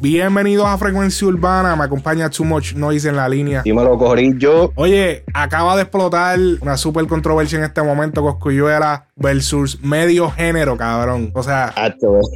Bienvenidos 0.00 0.66
a 0.66 0.78
Frecuencia 0.78 1.26
Urbana. 1.26 1.74
Me 1.74 1.82
acompaña 1.82 2.30
Too 2.30 2.44
Much 2.44 2.74
Noise 2.74 3.08
en 3.08 3.16
la 3.16 3.28
línea. 3.28 3.62
Dímelo, 3.62 3.98
yo. 4.38 4.70
Oye, 4.76 5.24
acaba 5.34 5.74
de 5.74 5.82
explotar 5.82 6.38
una 6.60 6.76
super 6.76 7.04
controversia 7.08 7.58
en 7.58 7.64
este 7.64 7.82
momento. 7.82 8.22
Coscuyuela 8.22 9.07
versus 9.18 9.80
medio 9.82 10.30
género, 10.30 10.76
cabrón. 10.76 11.30
O 11.34 11.42
sea, 11.42 11.74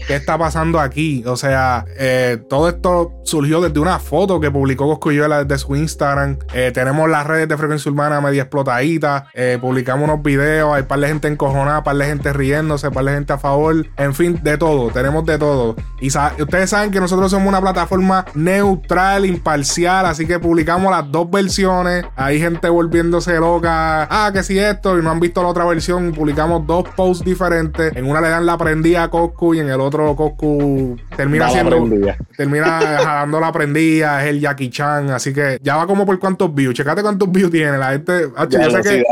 ¿qué 0.06 0.16
está 0.16 0.36
pasando 0.36 0.80
aquí? 0.80 1.22
O 1.26 1.36
sea, 1.36 1.84
eh, 1.98 2.38
todo 2.48 2.68
esto 2.68 3.12
surgió 3.24 3.60
desde 3.60 3.78
una 3.78 3.98
foto 3.98 4.40
que 4.40 4.50
publicó 4.50 4.86
Coscuyuela 4.86 5.44
desde 5.44 5.58
su 5.64 5.76
Instagram. 5.76 6.38
Eh, 6.52 6.70
tenemos 6.74 7.08
las 7.08 7.26
redes 7.26 7.48
de 7.48 7.56
Frecuencia 7.56 7.90
Urbana 7.90 8.20
media 8.20 8.42
explotaditas. 8.42 9.24
Eh, 9.34 9.58
publicamos 9.60 10.08
unos 10.08 10.22
videos. 10.22 10.74
Hay 10.74 10.82
par 10.84 11.00
de 11.00 11.08
gente 11.08 11.28
encojonada, 11.28 11.84
par 11.84 11.96
de 11.96 12.06
gente 12.06 12.32
riéndose, 12.32 12.90
par 12.90 13.04
de 13.04 13.12
gente 13.12 13.32
a 13.32 13.38
favor. 13.38 13.86
En 13.96 14.14
fin, 14.14 14.38
de 14.42 14.58
todo. 14.58 14.90
Tenemos 14.90 15.24
de 15.24 15.38
todo. 15.38 15.76
Y 16.00 16.08
ustedes 16.08 16.70
saben 16.70 16.90
que 16.90 17.00
nosotros 17.00 17.30
somos 17.30 17.48
una 17.48 17.60
plataforma 17.60 18.24
neutral, 18.34 19.24
imparcial. 19.26 20.06
Así 20.06 20.26
que 20.26 20.38
publicamos 20.38 20.90
las 20.90 21.10
dos 21.10 21.30
versiones. 21.30 22.04
Hay 22.16 22.40
gente 22.40 22.68
volviéndose 22.68 23.38
loca. 23.38 24.08
Ah, 24.10 24.30
que 24.32 24.42
si 24.42 24.58
esto. 24.58 24.98
Y 24.98 25.02
no 25.02 25.10
han 25.10 25.20
visto 25.20 25.42
la 25.42 25.48
otra 25.48 25.64
versión. 25.64 26.12
Publicamos 26.12 26.66
dos 26.66 26.71
posts 26.96 27.24
diferentes. 27.24 27.94
En 27.94 28.06
una 28.06 28.20
le 28.20 28.28
dan 28.28 28.46
la 28.46 28.56
prendida 28.56 29.04
a 29.04 29.10
Coscu 29.10 29.54
y 29.54 29.60
en 29.60 29.68
el 29.68 29.80
otro 29.80 30.14
Coscu 30.16 30.96
termina 31.16 31.50
siendo. 31.50 31.82
Termina 32.36 32.80
dando 32.80 33.38
la 33.38 33.52
prendida. 33.52 34.22
Es 34.22 34.30
el 34.30 34.40
Jackie 34.40 34.70
Chan. 34.70 35.10
Así 35.10 35.32
que 35.32 35.58
ya 35.62 35.76
va 35.76 35.86
como 35.86 36.06
por 36.06 36.18
cuántos 36.18 36.54
views. 36.54 36.74
Checate 36.74 37.02
cuántos 37.02 37.30
views 37.30 37.50
tiene. 37.50 37.78
La 37.78 37.90
gente. 37.92 38.28
yo 38.48 38.70
sé 38.70 38.82
que, 38.82 39.04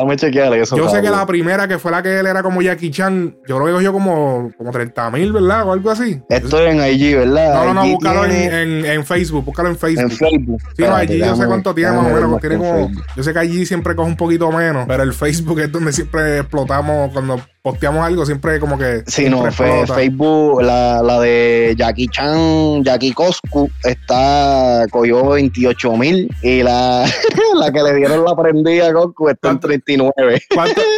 yo 0.76 0.88
sé 0.88 1.02
que 1.02 1.10
la 1.10 1.26
primera 1.26 1.68
que 1.68 1.79
fue 1.79 1.90
la 1.90 2.02
que 2.02 2.18
él 2.18 2.26
era 2.26 2.43
como 2.43 2.62
Jackie 2.62 2.90
Chan. 2.90 3.37
Yo 3.46 3.57
creo 3.57 3.66
que 3.66 3.73
cogió 3.73 3.93
como, 3.93 4.51
como 4.56 4.71
30 4.71 5.10
mil, 5.10 5.32
¿verdad? 5.32 5.66
O 5.66 5.73
algo 5.73 5.90
así. 5.90 6.21
Esto 6.29 6.59
es 6.60 6.74
en 6.74 6.95
IG, 6.95 7.16
¿verdad? 7.16 7.54
No, 7.54 7.74
no, 7.74 7.74
no, 7.74 7.93
búscalo 7.93 8.24
en, 8.24 8.84
en, 8.84 9.04
Facebook. 9.04 9.45
Búscalo 9.45 9.68
en 9.68 9.77
Facebook. 9.77 10.10
En 10.10 10.16
Facebook. 10.16 10.62
Sí, 10.77 10.82
no, 10.82 10.95
allí 10.95 11.18
yo 11.18 11.37
sé 11.37 11.46
cuánto 11.46 11.74
tiene 11.74 11.93
más 11.93 12.06
o 12.06 12.15
menos. 12.15 12.40
Tiene 12.40 12.56
como, 12.56 12.90
yo 13.16 13.23
sé 13.23 13.32
que 13.32 13.38
allí 13.38 13.66
siempre 13.66 13.95
coge 13.95 14.09
un 14.09 14.16
poquito 14.16 14.51
menos. 14.51 14.87
Pero 14.87 15.02
el 15.02 15.12
Facebook 15.12 15.60
es 15.60 15.73
donde 15.73 15.93
siempre 15.93 16.38
explotamos 16.38 17.12
cuando 17.12 17.40
posteamos 17.62 18.04
algo, 18.04 18.24
siempre 18.24 18.59
como 18.59 18.79
que. 18.79 19.02
Sí, 19.06 19.29
no, 19.29 19.51
Facebook, 19.51 20.62
la, 20.62 21.02
la, 21.02 21.20
de 21.20 21.74
Jackie 21.76 22.09
Chan, 22.09 22.84
Jackie 22.84 23.12
Coscu, 23.12 23.70
está, 23.84 24.87
cogió 24.90 25.30
28 25.30 25.96
mil 25.96 26.34
y 26.43 26.62
la, 26.62 27.04
la 27.54 27.73
que 27.73 27.82
le 27.82 27.95
dieron 27.95 28.24
la 28.24 28.34
prendida 28.34 28.88
a 28.88 28.93
Coscu 28.93 29.28
está 29.28 29.51
en 29.51 29.60
39. 29.60 30.43
¿Cuánto? 30.54 30.80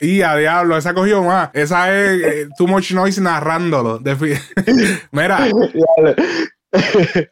Y 0.00 0.20
a 0.22 0.36
diablo, 0.36 0.76
esa 0.76 0.92
cogió 0.92 1.22
más. 1.22 1.50
Esa 1.54 1.90
es 1.92 2.22
eh, 2.22 2.48
Too 2.58 2.66
Much 2.66 2.92
Noise 2.92 3.22
narrándolo. 3.22 4.00
Mira, 5.12 5.48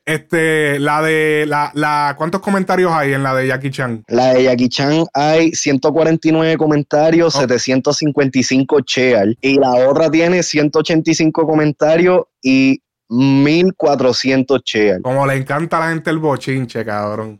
este, 0.05 0.78
la 0.78 1.02
de 1.02 1.44
la, 1.46 1.70
la, 1.74 2.14
¿cuántos 2.16 2.41
comentarios 2.41 2.92
hay 2.92 3.14
en 3.14 3.22
la 3.22 3.34
de 3.34 3.47
Jackie 3.47 3.70
Chan? 3.70 4.05
La 4.08 4.34
de 4.34 4.44
Jackie 4.44 4.69
Chan 4.69 5.05
hay 5.14 5.52
149 5.52 6.56
comentarios, 6.56 7.34
755 7.34 8.80
share 8.86 9.36
y 9.41 9.58
la 9.58 9.70
otra 9.88 10.10
tiene 10.10 10.42
185 10.42 11.47
comentarios 11.47 12.24
y 12.42 12.82
1400 13.08 14.62
share. 14.64 15.02
Como 15.02 15.27
le 15.27 15.36
encanta 15.36 15.78
a 15.78 15.80
la 15.80 15.88
gente 15.91 16.10
el 16.10 16.19
bochinche, 16.19 16.84
cabrón. 16.84 17.38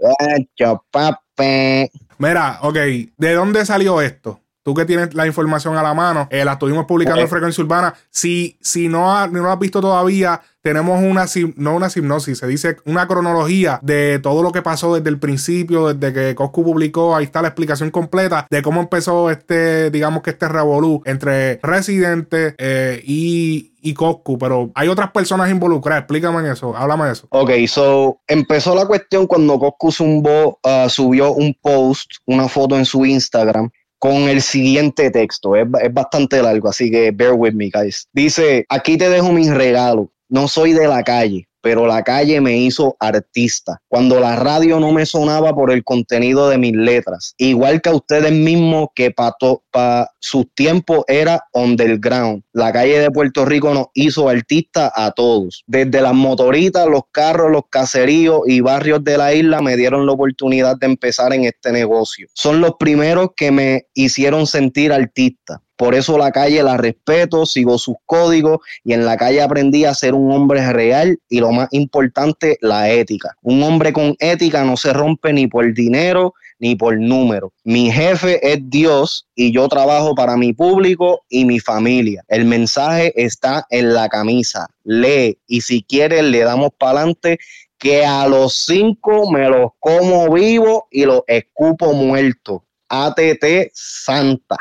Mira, 2.19 2.59
ok, 2.63 2.77
¿de 3.17 3.35
dónde 3.35 3.65
salió 3.65 4.01
esto? 4.01 4.41
Tú 4.63 4.75
que 4.75 4.85
tienes 4.85 5.15
la 5.15 5.27
información 5.27 5.77
a 5.77 5.83
la 5.83 5.95
mano, 5.95 6.29
eh, 6.31 6.45
la 6.45 6.53
estuvimos 6.53 6.85
publicando 6.85 7.23
en 7.23 7.29
Frecuencia 7.29 7.65
Urbana. 7.65 7.95
Si, 8.11 8.59
si 8.61 8.89
no, 8.89 9.27
no 9.29 9.43
lo 9.43 9.51
has 9.51 9.59
visto 9.59 9.81
todavía, 9.81 10.41
tenemos 10.63 11.01
una, 11.03 11.27
no 11.57 11.77
una 11.77 11.89
hipnosis, 11.95 12.39
se 12.39 12.47
dice 12.47 12.77
una 12.85 13.07
cronología 13.07 13.79
de 13.83 14.19
todo 14.23 14.43
lo 14.43 14.53
que 14.53 14.63
pasó 14.63 14.95
desde 14.95 15.09
el 15.09 15.19
principio, 15.19 15.95
desde 15.95 16.13
que 16.13 16.35
Coscu 16.35 16.65
publicó, 16.65 17.17
ahí 17.17 17.25
está 17.25 17.43
la 17.43 17.49
explicación 17.49 17.91
completa 17.91 18.47
de 18.51 18.63
cómo 18.63 18.81
empezó 18.81 19.31
este, 19.31 19.91
digamos 19.91 20.23
que 20.23 20.31
este 20.31 20.49
revolú 20.49 21.03
entre 21.07 21.61
Residente 21.63 22.55
eh, 22.59 23.03
y, 23.05 23.73
y 23.81 23.95
Coscu, 23.95 24.39
pero 24.39 24.71
hay 24.75 24.89
otras 24.89 25.11
personas 25.11 25.51
involucradas, 25.51 26.03
explícame 26.03 26.51
eso, 26.51 26.77
háblame 26.77 27.07
de 27.07 27.13
eso. 27.13 27.27
Ok, 27.31 27.51
so 27.67 28.21
empezó 28.27 28.75
la 28.75 28.87
cuestión 28.87 29.27
cuando 29.27 29.59
Coscu 29.59 29.89
uh, 29.89 30.89
subió 30.89 31.33
un 31.33 31.57
post, 31.61 32.13
una 32.27 32.49
foto 32.49 32.77
en 32.77 32.85
su 32.85 33.05
Instagram 33.05 33.71
con 33.99 34.15
el 34.29 34.41
siguiente 34.41 35.11
texto. 35.11 35.55
Es, 35.55 35.67
es, 35.83 35.93
bastante 35.93 36.43
largo, 36.43 36.69
así 36.69 36.91
que 36.91 37.11
bear 37.11 37.35
with 37.35 37.53
me, 37.53 37.71
guys. 37.73 38.09
Dice, 38.13 38.65
aquí 38.69 38.97
te 38.97 39.09
dejo 39.09 39.31
mis 39.31 39.51
regalos. 39.51 40.09
No 40.31 40.49
soy 40.49 40.73
de 40.73 40.89
la 40.89 41.03
calle 41.03 41.51
pero 41.61 41.87
la 41.87 42.03
calle 42.03 42.41
me 42.41 42.57
hizo 42.57 42.97
artista. 42.99 43.81
Cuando 43.89 44.21
la 44.21 44.37
radio 44.37 44.81
no 44.81 44.93
me 44.93 45.07
sonaba 45.07 45.55
por 45.55 45.71
el 45.71 45.85
contenido 45.85 46.49
de 46.49 46.59
mis 46.59 46.73
letras, 46.73 47.35
igual 47.39 47.81
que 47.81 47.91
a 47.91 47.95
ustedes 47.95 48.33
mismos 48.33 48.89
que 48.95 49.11
para 49.11 49.35
pa 49.71 50.11
sus 50.19 50.47
tiempos 50.55 51.05
era 51.07 51.43
underground. 51.53 52.43
La 52.53 52.73
calle 52.73 52.99
de 52.99 53.11
Puerto 53.11 53.45
Rico 53.45 53.73
nos 53.75 53.87
hizo 53.95 54.29
artistas 54.29 54.91
a 54.95 55.13
todos. 55.13 55.63
Desde 55.67 56.01
las 56.01 56.15
motoritas, 56.15 56.87
los 56.87 57.03
carros, 57.13 57.51
los 57.51 57.63
caseríos 57.71 58.41
y 58.47 58.61
barrios 58.61 59.05
de 59.05 59.19
la 59.19 59.35
isla 59.35 59.61
me 59.61 59.77
dieron 59.77 60.07
la 60.07 60.13
oportunidad 60.13 60.77
de 60.79 60.87
empezar 60.87 61.33
en 61.33 61.45
este 61.45 61.73
negocio. 61.73 62.29
Son 62.35 62.61
los 62.61 62.73
primeros 62.79 63.31
que 63.37 63.51
me 63.51 63.87
hicieron 63.95 64.47
sentir 64.47 64.93
artista. 64.93 65.63
Por 65.81 65.95
eso 65.95 66.19
la 66.19 66.31
calle 66.31 66.63
la 66.63 66.77
respeto, 66.77 67.47
sigo 67.47 67.79
sus 67.79 67.97
códigos 68.05 68.59
y 68.85 68.93
en 68.93 69.07
la 69.07 69.17
calle 69.17 69.41
aprendí 69.41 69.87
a 69.87 69.95
ser 69.95 70.13
un 70.13 70.31
hombre 70.31 70.71
real 70.75 71.19
y 71.31 71.41
lo 71.41 71.53
más 71.53 71.69
importante, 71.71 72.59
la 72.61 72.91
ética. 72.91 73.35
Un 73.41 73.63
hombre 73.63 73.91
con 73.95 74.15
ética 74.19 74.63
no 74.63 74.77
se 74.77 74.93
rompe 74.93 75.33
ni 75.33 75.47
por 75.47 75.73
dinero 75.73 76.35
ni 76.59 76.77
por 76.77 77.01
número. 77.01 77.55
Mi 77.65 77.91
jefe 77.91 78.47
es 78.47 78.59
Dios 78.69 79.27
y 79.35 79.53
yo 79.53 79.69
trabajo 79.69 80.15
para 80.15 80.37
mi 80.37 80.53
público 80.53 81.23
y 81.31 81.47
mi 81.47 81.61
familia. 81.61 82.25
El 82.29 82.45
mensaje 82.45 83.15
está 83.17 83.67
en 83.71 83.95
la 83.95 84.11
camisa. 84.11 84.69
Lee 84.85 85.39
y 85.47 85.63
si 85.63 85.83
quieres 85.83 86.25
le 86.25 86.41
damos 86.41 86.73
para 86.79 86.99
adelante 86.99 87.39
que 87.79 88.05
a 88.05 88.29
los 88.29 88.67
cinco 88.67 89.33
me 89.33 89.49
los 89.49 89.71
como 89.79 90.31
vivo 90.31 90.89
y 90.91 91.07
los 91.07 91.23
escupo 91.27 91.95
muerto. 91.95 92.65
ATT 92.91 93.71
Santa. 93.73 94.59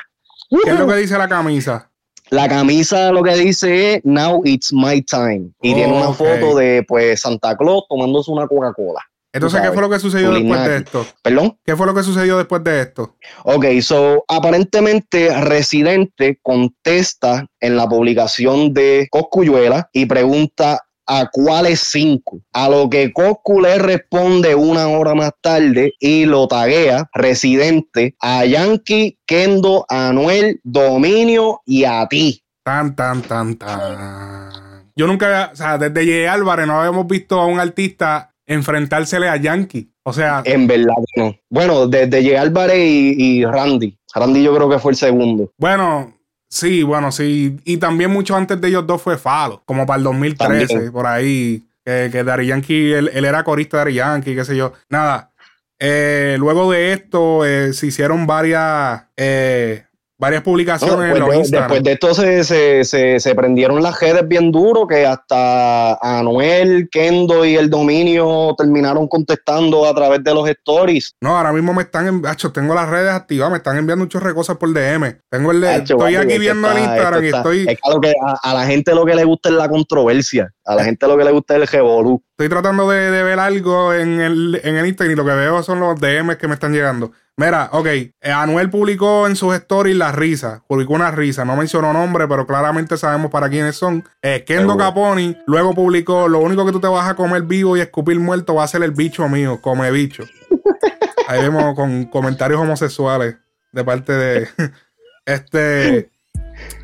¿Qué 0.49 0.71
es 0.71 0.79
lo 0.79 0.87
que 0.87 0.95
dice 0.95 1.17
la 1.17 1.27
camisa? 1.27 1.89
La 2.29 2.47
camisa 2.47 3.11
lo 3.11 3.23
que 3.23 3.35
dice 3.35 3.95
es 3.95 4.01
Now 4.05 4.41
it's 4.45 4.71
my 4.71 5.01
time. 5.01 5.51
Y 5.61 5.73
tiene 5.73 5.93
una 5.93 6.13
foto 6.13 6.55
de 6.55 6.83
pues 6.87 7.21
Santa 7.21 7.57
Claus 7.57 7.85
tomándose 7.89 8.31
una 8.31 8.47
Coca-Cola. 8.47 9.01
Entonces, 9.31 9.61
¿qué 9.61 9.71
fue 9.71 9.81
lo 9.81 9.89
que 9.89 9.99
sucedió 9.99 10.31
después 10.31 10.63
de 10.63 10.77
esto? 10.77 11.05
¿Perdón? 11.21 11.57
¿Qué 11.63 11.75
fue 11.75 11.85
lo 11.85 11.93
que 11.93 12.01
sucedió 12.01 12.37
después 12.37 12.63
de 12.63 12.81
esto? 12.81 13.15
Ok, 13.43 13.65
so 13.81 14.25
aparentemente 14.27 15.29
Residente 15.41 16.39
contesta 16.41 17.45
en 17.59 17.75
la 17.75 17.87
publicación 17.87 18.73
de 18.73 19.07
Coscuyuela 19.11 19.89
y 19.93 20.07
pregunta 20.07 20.83
a 21.09 21.27
cuáles 21.31 21.79
cinco. 21.79 22.39
A 22.53 22.69
lo 22.69 22.89
que 22.89 23.11
Coscu 23.11 23.59
le 23.59 23.79
responde 23.79 24.53
una 24.53 24.87
hora 24.87 25.15
más 25.15 25.31
tarde 25.41 25.93
y 25.99 26.25
lo 26.25 26.47
taguea 26.47 27.09
residente 27.13 28.15
a 28.21 28.45
Yankee, 28.45 29.17
Kendo, 29.25 29.85
Anuel, 29.89 30.61
Dominio 30.63 31.61
y 31.65 31.83
a 31.83 32.07
ti. 32.07 32.43
Tan, 32.63 32.95
tan, 32.95 33.23
tan, 33.23 33.55
tan. 33.55 34.91
Yo 34.95 35.07
nunca, 35.07 35.49
o 35.51 35.55
sea, 35.55 35.79
desde 35.79 36.05
J. 36.05 36.31
Álvarez 36.31 36.67
no 36.67 36.79
habíamos 36.79 37.07
visto 37.07 37.39
a 37.39 37.47
un 37.47 37.59
artista 37.59 38.31
enfrentársele 38.45 39.27
a 39.27 39.37
Yankee. 39.37 39.91
O 40.03 40.13
sea. 40.13 40.43
En 40.45 40.67
verdad, 40.67 40.93
no. 41.15 41.35
Bueno, 41.49 41.87
desde 41.87 42.23
J. 42.23 42.39
Álvarez 42.39 42.77
y, 42.77 43.15
y 43.17 43.45
Randy. 43.45 43.97
Randy 44.13 44.43
yo 44.43 44.55
creo 44.55 44.69
que 44.69 44.77
fue 44.77 44.91
el 44.91 44.97
segundo. 44.97 45.51
Bueno, 45.57 46.18
Sí, 46.49 46.83
bueno, 46.83 47.11
sí. 47.11 47.59
Y 47.63 47.77
también 47.77 48.11
mucho 48.11 48.35
antes 48.35 48.59
de 48.59 48.67
ellos 48.67 48.87
dos 48.87 49.01
fue 49.01 49.17
Falo, 49.17 49.61
como 49.65 49.85
para 49.85 49.97
el 49.99 50.03
2013, 50.03 50.91
por 50.91 51.05
ahí. 51.05 51.63
Que, 51.85 52.09
que 52.11 52.23
Daddy 52.23 52.47
Yankee, 52.47 52.91
él, 52.91 53.09
era 53.13 53.43
corista 53.43 53.77
de 53.77 53.83
Daddy 53.83 53.93
Yankee, 53.95 54.35
qué 54.35 54.45
sé 54.45 54.55
yo. 54.57 54.73
Nada. 54.89 55.31
Eh, 55.79 56.35
luego 56.37 56.71
de 56.71 56.91
esto 56.91 57.45
eh, 57.45 57.71
se 57.71 57.87
hicieron 57.87 58.27
varias 58.27 59.03
eh, 59.15 59.85
varias 60.19 60.43
publicaciones 60.43 61.15
en 61.15 61.19
los 61.19 61.49
Después 61.49 61.81
de 61.81 61.93
esto 61.93 62.13
se, 62.13 63.35
prendieron 63.35 63.81
las 63.81 63.99
redes 63.99 64.27
bien 64.27 64.51
duro, 64.51 64.85
que 64.85 65.05
hasta 65.05 65.95
Anuel, 66.01 66.89
Kendo 66.91 67.45
y 67.45 67.55
el 67.55 67.69
dominio 67.69 68.53
terminaron 68.57 69.07
contestando 69.07 69.87
a 69.87 69.95
través 69.95 70.23
de 70.23 70.33
los 70.33 70.47
stories. 70.49 71.15
No, 71.21 71.37
ahora 71.37 71.53
mismo 71.53 71.73
me 71.73 71.83
están, 71.83 72.05
enviando, 72.05 72.51
tengo 72.51 72.75
las 72.75 72.89
redes 72.89 73.11
activadas, 73.11 73.51
me 73.51 73.57
están 73.57 73.77
enviando 73.77 74.05
muchas 74.05 74.21
cosas 74.33 74.57
por 74.57 74.73
DM. 74.73 75.19
Tengo 75.29 75.51
el, 75.51 75.63
estoy 75.63 76.15
aquí 76.15 76.37
viendo 76.37 76.69
el 76.69 76.79
Instagram 76.79 77.23
y 77.23 77.27
estoy... 77.27 77.59
Es 77.69 77.77
que 78.01 78.13
a, 78.43 78.53
la 78.53 78.65
gente 78.65 78.93
lo 78.93 79.05
que 79.05 79.15
le 79.15 79.23
gusta 79.23 79.49
es 79.49 79.55
la 79.55 79.69
controversia, 79.69 80.53
a 80.65 80.75
la 80.75 80.83
gente 80.83 81.07
lo 81.07 81.17
que 81.17 81.23
le 81.23 81.31
gusta 81.31 81.55
es 81.55 81.61
el 81.61 81.67
revolú. 81.67 82.21
Estoy 82.31 82.49
tratando 82.49 82.89
de, 82.89 83.23
ver 83.23 83.39
algo 83.39 83.93
en 83.93 84.19
el, 84.19 84.61
en 84.63 84.75
el 84.75 84.85
Instagram 84.85 85.13
y 85.13 85.15
lo 85.15 85.25
que 85.25 85.31
veo 85.31 85.63
son 85.63 85.79
los 85.79 85.99
DMs 85.99 86.37
que 86.37 86.47
me 86.47 86.53
están 86.53 86.73
llegando. 86.73 87.11
Mira, 87.39 87.69
ok. 87.71 87.85
Eh, 87.85 88.11
Anuel 88.21 88.69
publicó 88.69 89.25
en 89.25 89.37
sus 89.37 89.55
stories 89.55 89.95
la 89.95 90.11
risa. 90.11 90.61
Publicó 90.67 90.93
una 90.93 91.09
risa. 91.09 91.45
No 91.45 91.55
mencionó 91.55 91.93
nombre, 91.93 92.27
pero 92.27 92.45
claramente 92.45 92.97
sabemos 92.97 93.31
para 93.31 93.49
quiénes 93.49 93.77
son. 93.77 94.03
Eh, 94.21 94.43
Kendo 94.45 94.75
Caponi 94.75 95.37
luego 95.47 95.73
publicó: 95.73 96.27
Lo 96.27 96.39
único 96.39 96.65
que 96.65 96.73
tú 96.73 96.81
te 96.81 96.87
vas 96.87 97.09
a 97.09 97.15
comer 97.15 97.43
vivo 97.43 97.77
y 97.77 97.79
escupir 97.79 98.19
muerto 98.19 98.55
va 98.55 98.65
a 98.65 98.67
ser 98.67 98.83
el 98.83 98.91
bicho 98.91 99.29
mío. 99.29 99.61
Come 99.61 99.89
bicho. 99.89 100.25
Ahí 101.29 101.41
vemos 101.41 101.75
con 101.75 102.07
comentarios 102.07 102.59
homosexuales 102.59 103.37
de 103.71 103.83
parte 103.85 104.11
de. 104.11 104.49
este. 105.25 106.11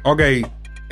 Ok. 0.04 0.22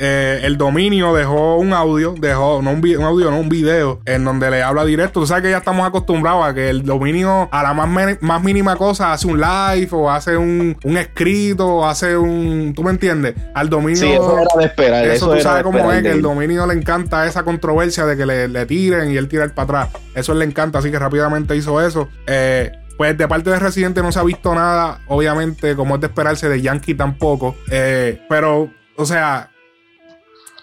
Eh, 0.06 0.40
el 0.42 0.58
dominio 0.58 1.14
dejó 1.14 1.56
un 1.56 1.72
audio, 1.72 2.14
dejó, 2.18 2.60
no 2.60 2.72
un, 2.72 3.02
audio, 3.02 3.30
no 3.30 3.38
un 3.40 3.48
video, 3.48 4.02
en 4.04 4.22
donde 4.22 4.50
le 4.50 4.62
habla 4.62 4.84
directo. 4.84 5.20
Tú 5.20 5.26
sabes 5.26 5.44
que 5.44 5.50
ya 5.50 5.56
estamos 5.56 5.86
acostumbrados 5.86 6.44
a 6.44 6.52
que 6.52 6.68
el 6.68 6.84
dominio, 6.84 7.48
a 7.50 7.62
la 7.62 7.72
más, 7.72 8.18
más 8.20 8.42
mínima 8.42 8.76
cosa, 8.76 9.14
hace 9.14 9.26
un 9.26 9.40
live 9.40 9.88
o 9.92 10.10
hace 10.10 10.36
un, 10.36 10.76
escrito 10.84 11.76
o 11.76 11.86
hace 11.86 12.18
un. 12.18 12.74
¿Tú 12.76 12.82
me 12.82 12.90
entiendes? 12.90 13.34
Al 13.54 13.70
dominio. 13.70 13.96
Sí, 13.96 14.12
eso 14.12 14.38
era 14.38 14.50
de 14.58 14.64
esperar. 14.66 15.06
Eso, 15.06 15.32
tú 15.32 15.40
sabes 15.40 15.62
cómo 15.62 15.90
es, 15.90 16.02
que 16.02 16.10
el 16.10 16.20
dominio 16.20 16.66
le 16.66 16.74
encanta 16.74 17.26
esa 17.26 17.42
controversia 17.42 18.04
de 18.04 18.14
que 18.18 18.26
le, 18.26 18.66
tiren 18.66 19.10
y 19.10 19.16
él 19.16 19.26
tira 19.26 19.44
el 19.44 19.52
para 19.52 19.84
atrás. 19.84 20.02
Eso 20.14 20.34
le 20.34 20.44
encanta, 20.44 20.80
así 20.80 20.90
que 20.90 20.98
rápidamente 20.98 21.56
hizo 21.56 21.80
eso. 21.80 22.10
Eh, 22.26 22.72
pues 22.98 23.16
de 23.16 23.26
parte 23.26 23.48
de 23.48 23.58
Residente 23.58 24.02
no 24.02 24.12
se 24.12 24.18
ha 24.18 24.22
visto 24.22 24.54
nada, 24.54 25.00
obviamente, 25.08 25.74
como 25.76 25.94
es 25.94 26.02
de 26.02 26.08
esperarse, 26.08 26.50
de 26.50 26.60
Yankee 26.60 26.94
tampoco. 26.94 27.56
Eh, 27.70 28.20
pero, 28.28 28.70
o 28.96 29.06
sea, 29.06 29.48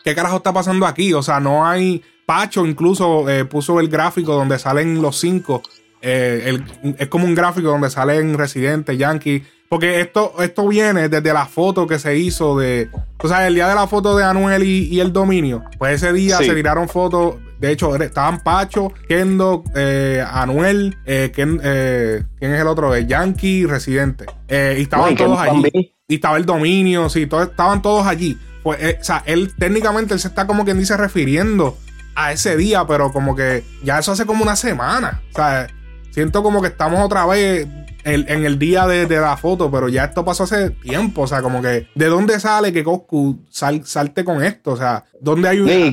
¿qué 0.03 0.15
carajo 0.15 0.37
está 0.37 0.53
pasando 0.53 0.85
aquí? 0.85 1.13
O 1.13 1.23
sea, 1.23 1.39
no 1.39 1.65
hay. 1.65 2.03
Pacho 2.25 2.65
incluso 2.65 3.27
eh, 3.29 3.45
puso 3.45 3.79
el 3.79 3.89
gráfico 3.89 4.33
donde 4.33 4.57
salen 4.57 5.01
los 5.01 5.19
cinco. 5.19 5.61
Eh, 6.01 6.59
es 6.97 7.07
como 7.07 7.25
un 7.25 7.35
gráfico 7.35 7.67
donde 7.69 7.89
salen 7.89 8.37
Residente, 8.37 8.97
Yankee. 8.97 9.43
Porque 9.67 10.01
esto, 10.01 10.35
esto 10.41 10.67
viene 10.67 11.07
desde 11.07 11.33
la 11.33 11.45
foto 11.45 11.87
que 11.87 11.99
se 11.99 12.17
hizo 12.17 12.57
de. 12.57 12.89
O 13.19 13.27
sea, 13.27 13.47
el 13.47 13.55
día 13.55 13.67
de 13.67 13.75
la 13.75 13.87
foto 13.87 14.15
de 14.17 14.23
Anuel 14.23 14.63
y, 14.63 14.99
el 14.99 15.13
dominio. 15.13 15.63
Pues 15.77 15.95
ese 15.95 16.13
día 16.13 16.37
se 16.37 16.53
tiraron 16.53 16.89
fotos. 16.89 17.35
De 17.59 17.71
hecho, 17.71 17.95
estaban 17.95 18.41
Pacho, 18.41 18.91
Kendo, 19.07 19.63
eh, 19.75 20.25
Anuel, 20.27 20.97
¿quién, 21.05 21.61
es 21.61 22.25
el 22.41 22.67
otro? 22.67 22.97
Yankee, 22.97 23.65
Residente. 23.65 24.25
y 24.49 24.81
estaban 24.81 25.15
todos 25.15 25.39
allí. 25.39 25.93
Y 26.07 26.15
estaba 26.15 26.35
el 26.35 26.45
dominio, 26.45 27.07
sí, 27.09 27.25
todos, 27.25 27.49
estaban 27.49 27.81
todos 27.81 28.05
allí 28.05 28.37
pues, 28.63 28.81
eh, 28.81 28.97
o 28.99 29.03
sea, 29.03 29.23
él 29.25 29.53
técnicamente 29.57 30.13
él 30.13 30.19
se 30.19 30.27
está 30.27 30.47
como 30.47 30.65
quien 30.65 30.79
dice 30.79 30.97
refiriendo 30.97 31.77
a 32.15 32.31
ese 32.31 32.57
día, 32.57 32.85
pero 32.85 33.11
como 33.11 33.35
que 33.35 33.63
ya 33.83 33.99
eso 33.99 34.11
hace 34.11 34.25
como 34.25 34.43
una 34.43 34.55
semana. 34.55 35.21
O 35.31 35.35
sea, 35.35 35.67
siento 36.11 36.43
como 36.43 36.61
que 36.61 36.67
estamos 36.67 36.99
otra 36.99 37.25
vez 37.25 37.67
en, 38.03 38.45
el 38.45 38.59
día 38.59 38.87
de, 38.87 39.07
la 39.07 39.37
foto, 39.37 39.69
pero 39.69 39.89
ya 39.89 40.05
esto 40.05 40.25
pasó 40.25 40.43
hace 40.43 40.71
tiempo. 40.71 41.23
O 41.23 41.27
sea, 41.27 41.41
como 41.41 41.61
que, 41.61 41.87
¿de 41.95 42.05
dónde 42.05 42.39
sale 42.39 42.73
que 42.73 42.83
Coscu 42.83 43.39
salte 43.49 44.23
con 44.23 44.43
esto? 44.43 44.71
O 44.71 44.77
sea, 44.77 45.05
¿dónde 45.19 45.49
hay. 45.49 45.57
Sí, 45.67 45.91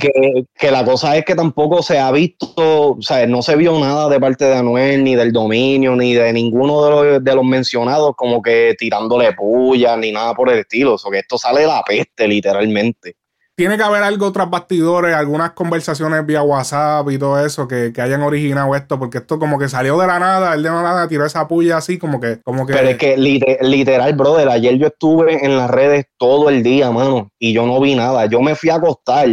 que, 0.55 0.71
la 0.71 0.85
cosa 0.85 1.17
es 1.17 1.25
que 1.25 1.35
tampoco 1.35 1.83
se 1.83 1.99
ha 1.99 2.11
visto, 2.11 2.47
o 2.57 3.03
sea, 3.03 3.27
no 3.27 3.43
se 3.43 3.57
vio 3.57 3.79
nada 3.79 4.09
de 4.09 4.21
parte 4.21 4.45
de 4.45 4.55
Anuel, 4.55 5.05
ni 5.05 5.15
del 5.15 5.33
dominio, 5.33 5.97
ni 5.97 6.15
de 6.15 6.33
ninguno 6.33 6.85
de 6.85 6.91
los, 6.91 7.25
de 7.25 7.35
los 7.35 7.45
mencionados, 7.45 8.15
como 8.17 8.43
que 8.43 8.75
tirándole 8.79 9.33
puya, 9.33 9.97
ni 9.97 10.13
nada 10.13 10.35
por 10.35 10.51
el 10.51 10.61
estilo. 10.61 10.95
O 10.95 10.99
sea, 10.99 11.11
que 11.11 11.19
esto 11.19 11.39
sale 11.39 11.61
de 11.61 11.67
la 11.67 11.83
peste, 11.83 12.27
literalmente 12.29 13.17
tiene 13.59 13.77
que 13.77 13.83
haber 13.83 14.05
algo 14.05 14.31
tras 14.31 14.49
bastidores, 14.49 15.17
algunas 15.17 15.51
conversaciones 15.51 16.25
vía 16.25 16.43
WhatsApp 16.43 17.11
y 17.11 17.19
todo 17.19 17.45
eso 17.45 17.67
que, 17.67 17.93
hayan 17.99 18.23
originado 18.23 18.73
esto, 18.77 19.01
porque 19.01 19.19
esto 19.19 19.41
como 19.41 19.59
que 19.59 19.69
salió 19.69 19.99
de 19.99 20.07
la 20.07 20.21
nada, 20.21 20.55
él 20.55 20.63
de 20.63 20.69
la 20.69 20.81
nada 20.81 21.09
tiró 21.09 21.27
esa 21.27 21.49
puya 21.49 21.79
así, 21.79 21.99
como 21.99 22.21
que, 22.21 22.41
como 22.43 22.65
que. 22.65 22.73
Pero 22.73 22.91
es 22.91 22.97
que 22.99 23.17
literal, 23.17 24.13
brother, 24.13 24.49
ayer 24.49 24.79
yo 24.79 24.87
estuve 24.87 25.45
en 25.45 25.57
las 25.57 25.69
redes 25.69 26.07
todo 26.19 26.51
el 26.51 26.63
día, 26.63 26.93
mano, 26.93 27.33
y 27.37 27.53
yo 27.53 27.67
no 27.67 27.81
vi 27.81 27.97
nada. 27.97 28.27
Yo 28.27 28.41
me 28.41 28.55
fui 28.55 28.71
a 28.71 28.77
acostar 28.77 29.29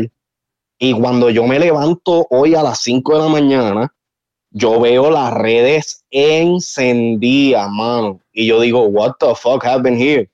y 0.80 0.94
cuando 1.00 1.30
yo 1.30 1.46
me 1.46 1.60
levanto 1.60 2.26
hoy 2.32 2.56
a 2.56 2.64
las 2.64 2.80
5 2.80 3.14
de 3.14 3.24
la 3.24 3.30
mañana, 3.30 3.94
yo 4.50 4.80
veo 4.80 5.12
las 5.12 5.36
redes 5.36 6.04
encendidas, 6.10 7.70
mano. 7.70 8.22
Y 8.34 8.48
yo 8.48 8.60
digo, 8.60 8.88
what 8.88 9.18
the 9.20 9.36
fuck 9.36 9.64
happened 9.64 10.02
here? 10.02 10.28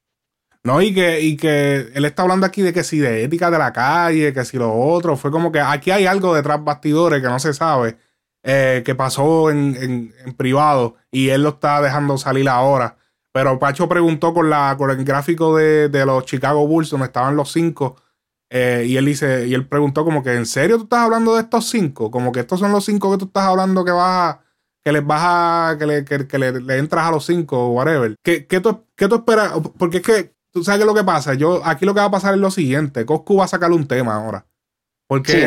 No, 0.64 0.80
y 0.82 0.94
que, 0.94 1.22
y 1.22 1.38
que 1.38 1.92
él 1.96 2.06
está 2.06 2.22
hablando 2.22 2.46
aquí 2.46 2.62
de 2.62 2.72
que 2.72 2.84
si 2.84 3.00
de 3.00 3.24
ética 3.24 3.50
de 3.50 3.58
la 3.58 3.74
calle, 3.74 4.32
que 4.32 4.46
si 4.46 4.58
lo 4.58 4.72
otro, 4.74 5.18
fue 5.18 5.32
como 5.32 5.52
que 5.52 5.60
aquí 5.60 5.90
hay 5.90 6.06
algo 6.06 6.36
detrás 6.36 6.64
bastidores 6.64 7.22
que 7.22 7.28
no 7.28 7.40
se 7.40 7.54
sabe, 7.54 7.98
eh, 8.44 8.84
que 8.86 8.94
pasó 8.94 9.50
en, 9.50 10.14
privado 10.38 10.98
y 11.12 11.30
él 11.30 11.44
lo 11.44 11.50
está 11.50 11.82
dejando 11.82 12.18
salir 12.18 12.48
ahora. 12.48 12.98
Pero 13.34 13.58
Pacho 13.58 13.90
preguntó 13.90 14.34
con, 14.34 14.50
la, 14.52 14.76
con 14.78 14.92
el 14.92 15.04
gráfico 15.04 15.56
de, 15.56 15.90
los 16.06 16.26
Chicago 16.26 16.68
Bulls, 16.68 16.92
donde 16.92 17.08
estaban 17.08 17.36
los 17.36 17.52
cinco, 17.52 17.96
eh, 18.50 18.86
y 18.88 18.98
él 18.98 19.06
dice, 19.06 19.48
y 19.48 19.54
él 19.56 19.68
preguntó 19.68 20.04
como 20.06 20.22
que, 20.22 20.36
¿en 20.36 20.46
serio 20.46 20.78
tú 20.78 20.84
estás 20.84 21.00
hablando 21.00 21.36
de 21.36 21.42
estos 21.42 21.70
cinco? 21.70 22.12
Como 22.12 22.32
que 22.32 22.42
estos 22.42 22.60
son 22.60 22.72
los 22.72 22.86
cinco 22.86 23.12
que 23.12 23.18
tú 23.18 23.26
estás 23.26 23.46
hablando 23.46 23.84
que 23.86 23.92
vas 23.92 24.36
a, 24.36 24.42
que 24.84 24.92
les 24.92 25.06
vas 25.06 25.22
a, 25.24 25.78
que 25.80 25.86
le, 25.88 26.06
que, 26.06 26.38
le, 26.38 26.78
entras 26.78 27.06
a 27.08 27.12
los 27.12 27.26
cinco 27.26 27.58
o 27.68 27.72
whatever. 27.74 28.16
¿Qué, 28.24 28.46
qué, 28.46 28.60
tú, 28.60 28.86
¿Qué 28.96 29.08
tú 29.08 29.16
esperas? 29.16 29.54
Porque 29.78 29.98
es 29.98 30.04
que 30.04 30.41
tú 30.52 30.64
sabes 30.64 30.80
qué 30.80 30.84
es 30.84 30.88
lo 30.88 30.96
que 30.96 31.04
pasa. 31.04 31.34
Yo, 31.34 31.62
aquí 31.66 31.86
lo 31.86 31.94
que 31.94 32.00
va 32.00 32.08
a 32.08 32.12
pasar 32.12 32.34
es 32.34 32.40
lo 32.40 32.52
siguiente. 32.52 33.06
Coscu 33.06 33.38
va 33.38 33.46
a 33.46 33.48
sacarle 33.48 33.76
un 33.76 33.88
tema 33.88 34.16
ahora. 34.16 34.46
Porque 35.08 35.44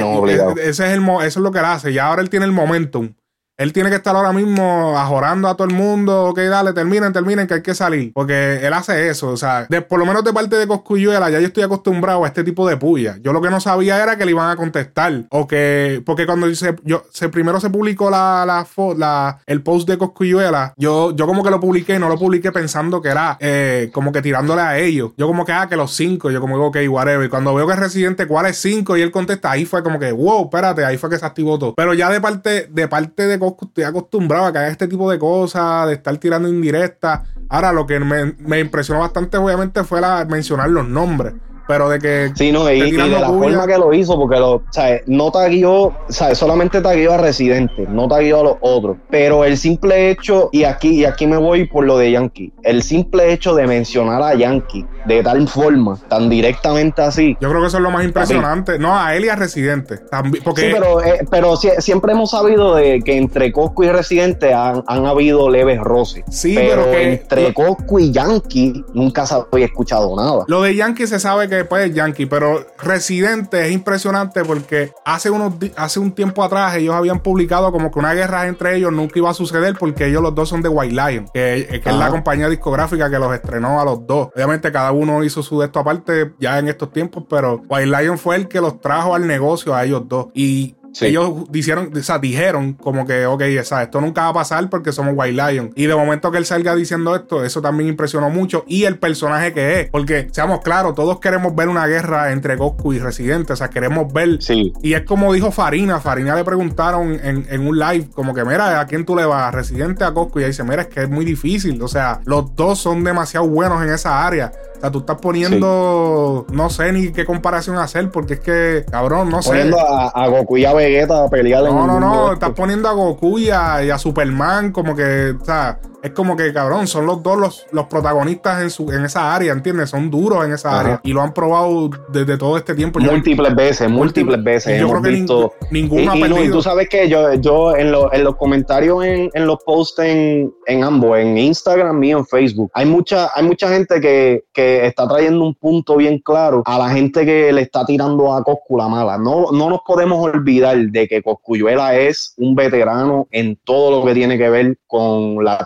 ese 0.62 0.68
es 0.68 0.80
el, 0.80 1.02
eso 1.02 1.22
es 1.22 1.36
lo 1.36 1.50
que 1.50 1.58
él 1.58 1.64
hace. 1.64 1.90
Y 1.90 1.98
ahora 1.98 2.20
él 2.20 2.28
tiene 2.28 2.46
el 2.46 2.52
momentum. 2.52 3.14
Él 3.56 3.72
tiene 3.72 3.88
que 3.88 3.96
estar 3.96 4.16
ahora 4.16 4.32
mismo 4.32 4.98
ajorando 4.98 5.48
a 5.48 5.56
todo 5.56 5.68
el 5.68 5.74
mundo. 5.74 6.24
Ok, 6.24 6.38
dale, 6.40 6.72
terminen, 6.72 7.12
terminen, 7.12 7.46
que 7.46 7.54
hay 7.54 7.62
que 7.62 7.74
salir. 7.74 8.12
Porque 8.12 8.66
él 8.66 8.72
hace 8.72 9.08
eso. 9.08 9.28
O 9.28 9.36
sea, 9.36 9.68
por 9.88 9.98
lo 9.98 10.06
menos 10.06 10.24
de 10.24 10.32
parte 10.32 10.56
de 10.56 10.66
Coscuyuela, 10.66 11.30
ya 11.30 11.38
yo 11.38 11.46
estoy 11.46 11.62
acostumbrado 11.62 12.24
a 12.24 12.26
este 12.26 12.42
tipo 12.42 12.68
de 12.68 12.76
puya. 12.76 13.18
Yo 13.22 13.32
lo 13.32 13.40
que 13.40 13.50
no 13.50 13.60
sabía 13.60 14.02
era 14.02 14.16
que 14.18 14.24
le 14.24 14.32
iban 14.32 14.50
a 14.50 14.56
contestar. 14.56 15.24
O 15.30 15.46
que, 15.46 16.02
porque 16.04 16.26
cuando 16.26 16.52
se, 16.54 16.74
yo, 16.82 17.04
se, 17.12 17.28
primero 17.28 17.60
se 17.60 17.70
publicó 17.70 18.10
la, 18.10 18.44
la, 18.44 18.66
la, 18.96 19.38
el 19.46 19.62
post 19.62 19.88
de 19.88 19.98
Coscuyuela, 19.98 20.74
yo, 20.76 21.14
yo 21.14 21.26
como 21.26 21.44
que 21.44 21.50
lo 21.50 21.60
publiqué, 21.60 21.98
no 21.98 22.08
lo 22.08 22.18
publiqué 22.18 22.50
pensando 22.50 23.00
que 23.00 23.08
era 23.08 23.36
eh, 23.40 23.90
como 23.92 24.10
que 24.10 24.20
tirándole 24.20 24.62
a 24.62 24.78
ellos. 24.78 25.12
Yo 25.16 25.28
como 25.28 25.44
que, 25.44 25.52
ah, 25.52 25.68
que 25.68 25.76
los 25.76 25.94
cinco. 25.94 26.30
Yo 26.30 26.40
como, 26.40 26.56
ok, 26.56 26.78
whatever. 26.88 27.24
Y 27.24 27.28
cuando 27.28 27.54
veo 27.54 27.66
que 27.68 27.74
es 27.74 27.78
residente, 27.78 28.26
¿cuál 28.26 28.46
es 28.46 28.56
cinco? 28.56 28.96
Y 28.96 29.02
él 29.02 29.12
contesta, 29.12 29.52
ahí 29.52 29.64
fue 29.64 29.84
como 29.84 30.00
que, 30.00 30.10
wow, 30.10 30.44
espérate, 30.44 30.84
ahí 30.84 30.96
fue 30.96 31.08
que 31.08 31.18
se 31.18 31.26
activó 31.26 31.56
todo. 31.58 31.74
Pero 31.76 31.94
ya 31.94 32.10
de 32.10 32.20
parte, 32.20 32.68
de 32.70 32.88
parte 32.88 33.26
de 33.26 33.38
estoy 33.60 33.84
acostumbrado 33.84 34.44
a 34.44 34.48
haga 34.48 34.68
este 34.68 34.88
tipo 34.88 35.10
de 35.10 35.18
cosas, 35.18 35.86
de 35.88 35.94
estar 35.94 36.16
tirando 36.18 36.48
indirectas. 36.48 37.20
Ahora, 37.48 37.72
lo 37.72 37.86
que 37.86 38.00
me, 38.00 38.34
me 38.38 38.60
impresionó 38.60 39.00
bastante, 39.00 39.36
obviamente, 39.36 39.84
fue 39.84 40.00
la, 40.00 40.24
mencionar 40.24 40.70
los 40.70 40.86
nombres. 40.86 41.34
Pero 41.66 41.88
de 41.88 41.98
que. 41.98 42.32
Sí, 42.34 42.52
no, 42.52 42.70
y, 42.70 42.92
de 42.92 43.08
la 43.08 43.28
forma 43.28 43.66
que 43.66 43.78
lo 43.78 43.92
hizo, 43.92 44.16
porque 44.18 44.38
lo, 44.38 44.62
¿sabes? 44.70 45.02
no 45.06 45.30
taguió, 45.30 45.94
¿sabes? 46.08 46.38
solamente 46.38 46.80
taguió 46.80 47.14
a 47.14 47.16
Residente, 47.16 47.86
no 47.88 48.08
taguió 48.08 48.40
a 48.40 48.42
los 48.42 48.56
otros. 48.60 48.96
Pero 49.10 49.44
el 49.44 49.56
simple 49.56 50.10
hecho, 50.10 50.50
y 50.52 50.64
aquí, 50.64 51.00
y 51.00 51.04
aquí 51.04 51.26
me 51.26 51.36
voy 51.36 51.66
por 51.66 51.84
lo 51.84 51.98
de 51.98 52.12
Yankee, 52.12 52.52
el 52.62 52.82
simple 52.82 53.32
hecho 53.32 53.54
de 53.54 53.66
mencionar 53.66 54.22
a 54.22 54.34
Yankee 54.34 54.84
de 55.04 55.22
tal 55.22 55.46
forma, 55.48 55.98
tan 56.08 56.28
directamente 56.28 57.02
así. 57.02 57.36
Yo 57.40 57.48
creo 57.48 57.60
que 57.60 57.68
eso 57.68 57.76
es 57.76 57.82
lo 57.82 57.90
más 57.90 58.04
impresionante. 58.04 58.78
No, 58.78 58.98
a 58.98 59.14
él 59.14 59.24
y 59.24 59.28
a 59.28 59.36
Residente. 59.36 60.00
porque... 60.42 60.62
Sí, 60.62 60.68
pero, 60.72 61.02
eh, 61.02 61.26
pero 61.30 61.56
siempre 61.56 62.12
hemos 62.12 62.30
sabido 62.30 62.74
de 62.74 63.00
que 63.02 63.16
entre 63.16 63.52
Cosco 63.52 63.84
y 63.84 63.88
Residente 63.90 64.54
han, 64.54 64.82
habido 64.86 65.50
leves 65.50 65.80
roces. 65.80 66.24
Sí, 66.30 66.54
pero, 66.54 66.92
entre 66.94 67.52
Cosco 67.52 67.98
y 67.98 68.10
Yankee 68.10 68.84
nunca 68.94 69.26
se 69.26 69.34
había 69.52 69.66
escuchado 69.66 70.14
nada. 70.16 70.44
Lo 70.48 70.62
de 70.62 70.74
Yankee 70.74 71.06
se 71.06 71.18
sabe 71.18 71.48
que 71.48 71.53
después 71.56 71.88
es 71.88 71.94
Yankee, 71.94 72.26
pero 72.26 72.66
Residente 72.78 73.66
es 73.66 73.72
impresionante 73.72 74.44
porque 74.44 74.92
hace, 75.04 75.30
unos, 75.30 75.54
hace 75.76 76.00
un 76.00 76.12
tiempo 76.12 76.42
atrás 76.42 76.76
ellos 76.76 76.94
habían 76.94 77.20
publicado 77.20 77.70
como 77.72 77.90
que 77.90 77.98
una 77.98 78.14
guerra 78.14 78.46
entre 78.46 78.76
ellos 78.76 78.92
nunca 78.92 79.18
iba 79.18 79.30
a 79.30 79.34
suceder 79.34 79.76
porque 79.78 80.06
ellos 80.06 80.22
los 80.22 80.34
dos 80.34 80.48
son 80.48 80.62
de 80.62 80.68
White 80.68 80.94
Lion, 80.94 81.26
que, 81.32 81.80
es 81.84 81.96
la 81.96 82.10
compañía 82.10 82.48
discográfica 82.48 83.10
que 83.10 83.18
los 83.18 83.32
estrenó 83.34 83.80
a 83.80 83.84
los 83.84 84.06
dos. 84.06 84.28
Obviamente 84.34 84.70
cada 84.72 84.92
uno 84.92 85.24
hizo 85.24 85.42
su 85.42 85.60
de 85.60 85.66
esto 85.66 85.80
aparte 85.80 86.34
ya 86.38 86.58
en 86.58 86.68
estos 86.68 86.92
tiempos, 86.92 87.24
pero 87.28 87.62
White 87.68 87.86
Lion 87.86 88.18
fue 88.18 88.36
el 88.36 88.48
que 88.48 88.60
los 88.60 88.80
trajo 88.80 89.14
al 89.14 89.26
negocio 89.26 89.74
a 89.74 89.84
ellos 89.84 90.02
dos. 90.06 90.26
Y 90.34 90.76
ellos 91.00 91.50
dijeron, 91.50 91.90
o 91.94 92.02
sea, 92.02 92.18
dijeron 92.18 92.74
como 92.74 93.06
que, 93.06 93.26
ok, 93.26 93.42
esto 93.42 94.00
nunca 94.00 94.22
va 94.22 94.28
a 94.28 94.34
pasar 94.34 94.68
porque 94.70 94.92
somos 94.92 95.14
White 95.16 95.32
Lion. 95.32 95.72
Y 95.74 95.86
de 95.86 95.94
momento 95.94 96.30
que 96.30 96.38
él 96.38 96.46
salga 96.46 96.74
diciendo 96.74 97.14
esto, 97.16 97.44
eso 97.44 97.60
también 97.60 97.88
impresionó 97.88 98.30
mucho. 98.30 98.64
Y 98.66 98.84
el 98.84 98.98
personaje 98.98 99.52
que 99.52 99.80
es, 99.80 99.90
porque 99.90 100.28
seamos 100.30 100.60
claros, 100.60 100.94
todos 100.94 101.20
queremos 101.20 101.54
ver 101.54 101.68
una 101.68 101.86
guerra 101.86 102.32
entre 102.32 102.56
Goku 102.56 102.92
y 102.92 102.98
Residente, 102.98 103.52
o 103.52 103.56
sea, 103.56 103.68
queremos 103.68 104.12
ver. 104.12 104.42
Sí. 104.42 104.72
Y 104.82 104.94
es 104.94 105.02
como 105.02 105.32
dijo 105.32 105.50
Farina, 105.50 106.00
Farina 106.00 106.34
le 106.36 106.44
preguntaron 106.44 107.18
en, 107.22 107.66
un 107.66 107.78
live, 107.78 108.08
como 108.14 108.34
que, 108.34 108.44
mira, 108.44 108.80
¿a 108.80 108.86
quién 108.86 109.04
tú 109.04 109.16
le 109.16 109.24
vas? 109.24 109.54
¿Residente 109.54 110.04
a 110.04 110.10
Goku? 110.10 110.40
Y 110.40 110.42
ahí 110.42 110.48
dice, 110.50 110.64
mira, 110.64 110.82
es 110.82 110.88
que 110.88 111.02
es 111.02 111.10
muy 111.10 111.24
difícil, 111.24 111.80
o 111.82 111.88
sea, 111.88 112.20
los 112.24 112.54
dos 112.54 112.78
son 112.78 113.04
demasiado 113.04 113.48
buenos 113.48 113.82
en 113.82 113.90
esa 113.90 114.26
área. 114.26 114.52
O 114.76 114.80
sea, 114.80 114.90
tú 114.90 114.98
estás 114.98 115.18
poniendo, 115.18 116.46
no 116.50 116.70
sé 116.70 116.92
ni 116.92 117.12
qué 117.12 117.24
comparación 117.24 117.78
hacer, 117.78 118.10
porque 118.10 118.34
es 118.34 118.40
que, 118.40 118.84
cabrón, 118.90 119.30
no 119.30 119.40
sé. 119.40 119.50
Poniendo 119.50 119.78
a, 119.78 120.28
Goku 120.28 120.56
y 120.58 120.64
a 120.64 120.74
Vegeta 120.74 121.24
a 121.24 121.28
pelear 121.28 121.62
No, 121.62 121.86
no, 121.86 122.00
no, 122.00 122.32
estás 122.32 122.50
poniendo 122.50 122.88
a 122.88 122.92
Goku 122.92 123.38
y 123.38 123.50
a, 123.50 123.96
Superman 123.98 124.72
como 124.72 124.94
que, 124.94 125.34
o 125.40 125.44
sea, 125.44 125.78
es 126.04 126.10
como 126.10 126.36
que, 126.36 126.52
cabrón, 126.52 126.86
son 126.86 127.06
los 127.06 127.22
dos 127.22 127.38
los, 127.38 127.66
los 127.72 127.86
protagonistas 127.86 128.60
en, 128.60 128.68
su, 128.68 128.92
en 128.92 129.06
esa 129.06 129.34
área, 129.34 129.54
¿entiendes? 129.54 129.88
Son 129.88 130.10
duros 130.10 130.44
en 130.44 130.52
esa 130.52 130.78
área 130.78 131.00
y 131.02 131.14
lo 131.14 131.22
han 131.22 131.32
probado 131.32 131.88
desde 132.10 132.36
todo 132.36 132.58
este 132.58 132.74
tiempo. 132.74 133.00
Múltiples 133.00 133.54
veces, 133.54 133.88
múltiples 133.88 134.44
veces. 134.44 134.78
Yo 134.78 134.90
creo 134.90 135.00
que 135.00 135.08
visto, 135.08 135.54
ninguno 135.70 136.12
ha 136.12 136.14
perdido. 136.14 136.44
Y, 136.44 136.50
tú 136.50 136.60
sabes 136.60 136.90
que 136.90 137.08
yo, 137.08 137.32
yo 137.32 137.74
en, 137.74 137.94
en 138.12 138.22
los 138.22 138.36
comentarios, 138.36 139.02
en, 139.02 139.30
en 139.32 139.46
los 139.46 139.64
posts 139.64 140.00
en, 140.00 140.52
en, 140.66 140.84
ambos, 140.84 141.18
en 141.18 141.38
Instagram 141.38 142.04
y 142.04 142.10
en 142.10 142.26
Facebook, 142.26 142.70
hay 142.74 142.84
mucha, 142.84 143.30
hay 143.34 143.44
mucha 143.44 143.70
gente 143.70 143.98
que, 143.98 144.44
que 144.52 144.84
está 144.84 145.08
trayendo 145.08 145.42
un 145.42 145.54
punto 145.54 145.96
bien 145.96 146.18
claro 146.18 146.62
a 146.66 146.76
la 146.76 146.90
gente 146.90 147.24
que 147.24 147.50
le 147.50 147.62
está 147.62 147.86
tirando 147.86 148.34
a 148.34 148.44
Coscu 148.44 148.76
la 148.76 148.88
mala. 148.88 149.16
No, 149.16 149.52
no 149.52 149.70
nos 149.70 149.80
podemos 149.86 150.22
olvidar 150.22 150.76
de 150.76 151.08
que 151.08 151.22
Coscuyuela 151.22 151.96
es 151.96 152.34
un 152.36 152.54
veterano 152.54 153.26
en 153.30 153.56
todo 153.64 153.90
lo 154.00 154.04
que 154.04 154.12
tiene 154.12 154.36
que 154.36 154.50
ver 154.50 154.76
con 154.86 155.42
la 155.42 155.64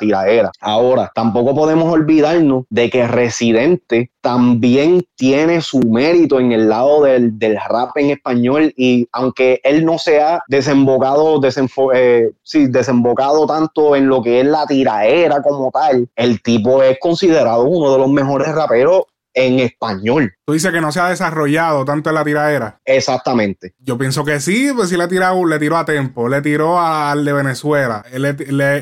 Ahora, 0.61 1.11
tampoco 1.15 1.55
podemos 1.55 1.93
olvidarnos 1.93 2.65
de 2.71 2.91
que 2.91 3.07
Residente 3.07 4.11
también 4.21 5.05
tiene 5.17 5.61
su 5.61 5.81
mérito 5.81 6.41
en 6.41 6.53
el 6.53 6.69
lado 6.69 7.03
del, 7.03 7.33
rap 7.69 7.97
en 7.97 8.11
español 8.11 8.73
y 8.77 9.09
aunque 9.13 9.61
él 9.65 9.85
no 9.85 9.99
se 9.99 10.21
ha 10.21 10.43
desembocado, 10.49 11.41
eh, 11.95 12.31
desembocado 12.69 13.47
tanto 13.47 13.97
en 13.97 14.09
lo 14.09 14.23
que 14.23 14.41
es 14.41 14.47
la 14.47 14.67
tiraera 14.67 15.43
como 15.43 15.71
tal, 15.71 16.09
el 16.17 16.43
tipo 16.43 16.83
es 16.83 16.99
considerado 17.01 17.65
uno 17.65 17.93
de 17.93 17.99
los 17.99 18.09
mejores 18.09 18.55
raperos 18.55 19.05
en 19.35 19.61
español. 19.61 20.33
Tú 20.49 20.55
dices 20.55 20.73
que 20.73 20.81
no 20.81 20.91
se 20.91 20.99
ha 20.99 21.11
desarrollado 21.11 21.85
tanto 21.85 22.09
en 22.09 22.15
la 22.15 22.25
tiradera. 22.25 22.81
Exactamente. 22.87 23.75
Yo 23.81 23.99
pienso 23.99 24.25
que 24.25 24.41
sí, 24.41 24.71
pues 24.75 24.89
sí 24.89 24.97
le, 24.97 25.07
tirado, 25.07 25.45
le 25.45 25.59
tiró 25.59 25.77
a 25.77 25.85
Tempo, 25.85 26.27
le 26.27 26.41
tiró 26.41 26.81
al 26.81 27.23
de 27.23 27.35
Venezuela, 27.35 28.03
le, 28.11 28.33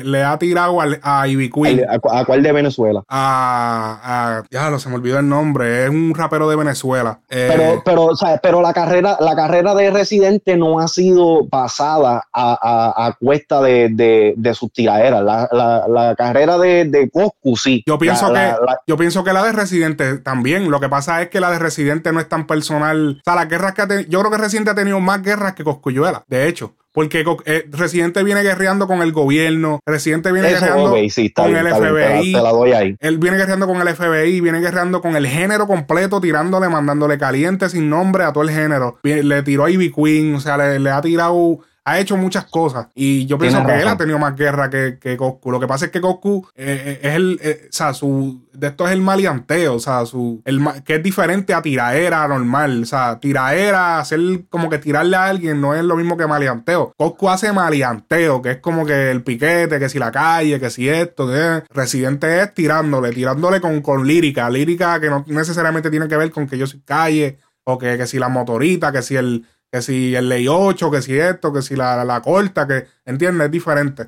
le, 0.01 0.23
ha 0.23 0.39
tirado 0.39 0.79
a 0.79 1.27
Ivy 1.27 1.49
Queen. 1.49 1.85
¿A, 1.89 2.23
cuál 2.23 2.41
de 2.41 2.53
Venezuela? 2.53 3.03
A, 3.09 4.43
ya 4.49 4.69
lo 4.69 4.79
se 4.79 4.87
me 4.87 4.95
olvidó 4.95 5.19
el 5.19 5.27
nombre, 5.27 5.83
es 5.83 5.89
un 5.89 6.15
rapero 6.15 6.47
de 6.47 6.55
Venezuela. 6.55 7.19
Eh, 7.27 7.49
pero, 7.53 7.81
pero, 7.83 8.15
sea, 8.15 8.37
pero 8.37 8.61
la 8.61 8.71
carrera, 8.71 9.17
la 9.19 9.35
carrera 9.35 9.75
de 9.75 9.91
Residente 9.91 10.55
no 10.55 10.79
ha 10.79 10.87
sido 10.87 11.43
basada 11.51 12.23
a, 12.31 13.13
cuesta 13.19 13.61
de, 13.61 13.89
de, 13.91 14.35
de 14.37 14.53
sus 14.53 14.71
tiraderas. 14.71 15.21
La, 15.21 15.49
la, 15.85 16.15
carrera 16.15 16.57
de, 16.57 16.85
de 16.85 17.09
Coscu 17.09 17.57
sí. 17.57 17.83
Yo 17.85 17.99
pienso, 17.99 18.31
que, 18.31 18.53
yo 18.87 18.95
pienso 18.95 19.25
que 19.25 19.33
la 19.33 19.43
de 19.43 19.51
Residente 19.51 20.19
también. 20.19 20.71
Lo 20.71 20.79
que 20.79 20.87
pasa 20.87 21.21
es 21.21 21.27
que 21.27 21.41
la 21.41 21.56
de 21.57 21.63
Residente 21.63 22.11
no 22.11 22.19
es 22.19 22.29
tan 22.29 22.47
personal. 22.47 23.17
O 23.19 23.23
sea, 23.23 23.35
las 23.35 23.49
guerras 23.49 23.73
que 23.73 23.81
ha 23.81 23.87
tenido. 23.87 24.09
Yo 24.09 24.19
creo 24.19 24.31
que 24.31 24.37
Residente 24.37 24.71
ha 24.71 24.75
tenido 24.75 24.99
más 24.99 25.21
guerras 25.21 25.53
que 25.53 25.63
Coscuyuela, 25.63 26.23
de 26.27 26.47
hecho. 26.47 26.75
Porque 26.97 27.23
eh, 27.45 27.65
Residente 27.69 28.23
viene 28.23 28.41
guerreando 28.41 28.87
con 28.87 29.03
el 29.03 29.11
gobierno, 29.11 29.79
Residente 29.85 30.31
viene 30.31 30.49
guerreando 30.49 30.89
con 30.89 30.97
el 30.97 31.11
FBI. 31.11 32.97
Él 32.99 33.17
viene 33.19 33.37
guerreando 33.37 33.67
con 33.67 33.79
el 33.79 33.95
FBI, 33.95 34.41
viene 34.41 34.59
guerreando 34.59 34.99
con 34.99 35.15
el 35.15 35.27
género 35.27 35.67
completo, 35.67 36.19
tirándole, 36.19 36.69
mandándole 36.69 37.19
caliente 37.19 37.69
sin 37.69 37.87
nombre 37.87 38.23
a 38.23 38.33
todo 38.33 38.43
el 38.43 38.49
género. 38.49 38.97
Le 39.03 39.43
tiró 39.43 39.65
a 39.65 39.69
Ivy 39.69 39.91
Queen, 39.91 40.33
o 40.33 40.39
sea, 40.39 40.57
le, 40.57 40.79
le 40.79 40.89
ha 40.89 40.99
tirado 41.01 41.59
ha 41.87 41.99
hecho 41.99 42.17
muchas 42.17 42.43
cosas. 42.45 42.87
Y 42.95 43.25
yo 43.27 43.37
pienso 43.37 43.65
que 43.65 43.79
él 43.79 43.87
ha 43.87 43.95
tenido 43.95 44.19
más 44.19 44.35
guerra 44.35 44.69
que, 44.69 44.99
que 44.99 45.15
Goku. 45.15 45.51
Lo 45.51 45.59
que 45.59 45.67
pasa 45.67 45.85
es 45.85 45.91
que 45.91 46.01
Goku 46.01 46.45
eh, 46.53 46.83
eh, 46.85 46.99
es 47.01 47.15
el. 47.15 47.39
Eh, 47.41 47.61
o 47.69 47.71
sea, 47.71 47.93
su. 47.93 48.45
De 48.51 48.67
esto 48.67 48.85
es 48.85 48.91
el 48.91 48.99
maleanteo. 48.99 49.75
O 49.75 49.79
sea, 49.79 50.05
su. 50.05 50.41
El, 50.43 50.61
que 50.83 50.95
es 50.95 51.03
diferente 51.03 51.53
a 51.53 51.61
tiraera 51.61 52.27
normal. 52.27 52.83
O 52.83 52.85
sea, 52.85 53.21
tiraera, 53.21 53.99
hacer 53.99 54.19
como 54.49 54.69
que 54.69 54.79
tirarle 54.79 55.15
a 55.15 55.27
alguien 55.27 55.61
no 55.61 55.75
es 55.75 55.83
lo 55.85 55.95
mismo 55.95 56.17
que 56.17 56.27
maleanteo. 56.27 56.91
Goku 56.99 57.29
hace 57.29 57.53
maleanteo, 57.53 58.41
que 58.41 58.51
es 58.51 58.57
como 58.57 58.85
que 58.85 59.09
el 59.09 59.23
piquete, 59.23 59.79
que 59.79 59.87
si 59.87 59.97
la 59.97 60.11
calle, 60.11 60.59
que 60.59 60.69
si 60.69 60.89
esto, 60.89 61.25
que 61.25 61.63
Residente 61.69 62.41
es 62.41 62.53
tirándole, 62.53 63.11
tirándole 63.11 63.61
con, 63.61 63.81
con 63.81 64.05
lírica. 64.05 64.49
Lírica 64.49 64.99
que 64.99 65.09
no 65.09 65.23
necesariamente 65.27 65.89
tiene 65.89 66.09
que 66.09 66.17
ver 66.17 66.31
con 66.31 66.47
que 66.47 66.57
yo 66.57 66.67
soy 66.67 66.81
calle. 66.81 67.39
O 67.69 67.77
que, 67.77 67.97
que 67.97 68.07
si 68.07 68.17
la 68.17 68.29
motorita, 68.29 68.93
que 68.93 69.01
si 69.01 69.17
el 69.17 69.45
que 69.71 69.81
si 69.81 70.15
el 70.15 70.29
ley 70.29 70.47
8, 70.47 70.91
que 70.91 71.01
si 71.01 71.17
esto, 71.17 71.51
que 71.51 71.61
si 71.61 71.75
la, 71.75 72.03
la 72.05 72.21
corta, 72.21 72.67
que, 72.67 72.85
¿entiendes? 73.05 73.45
Es 73.45 73.51
diferente. 73.51 74.07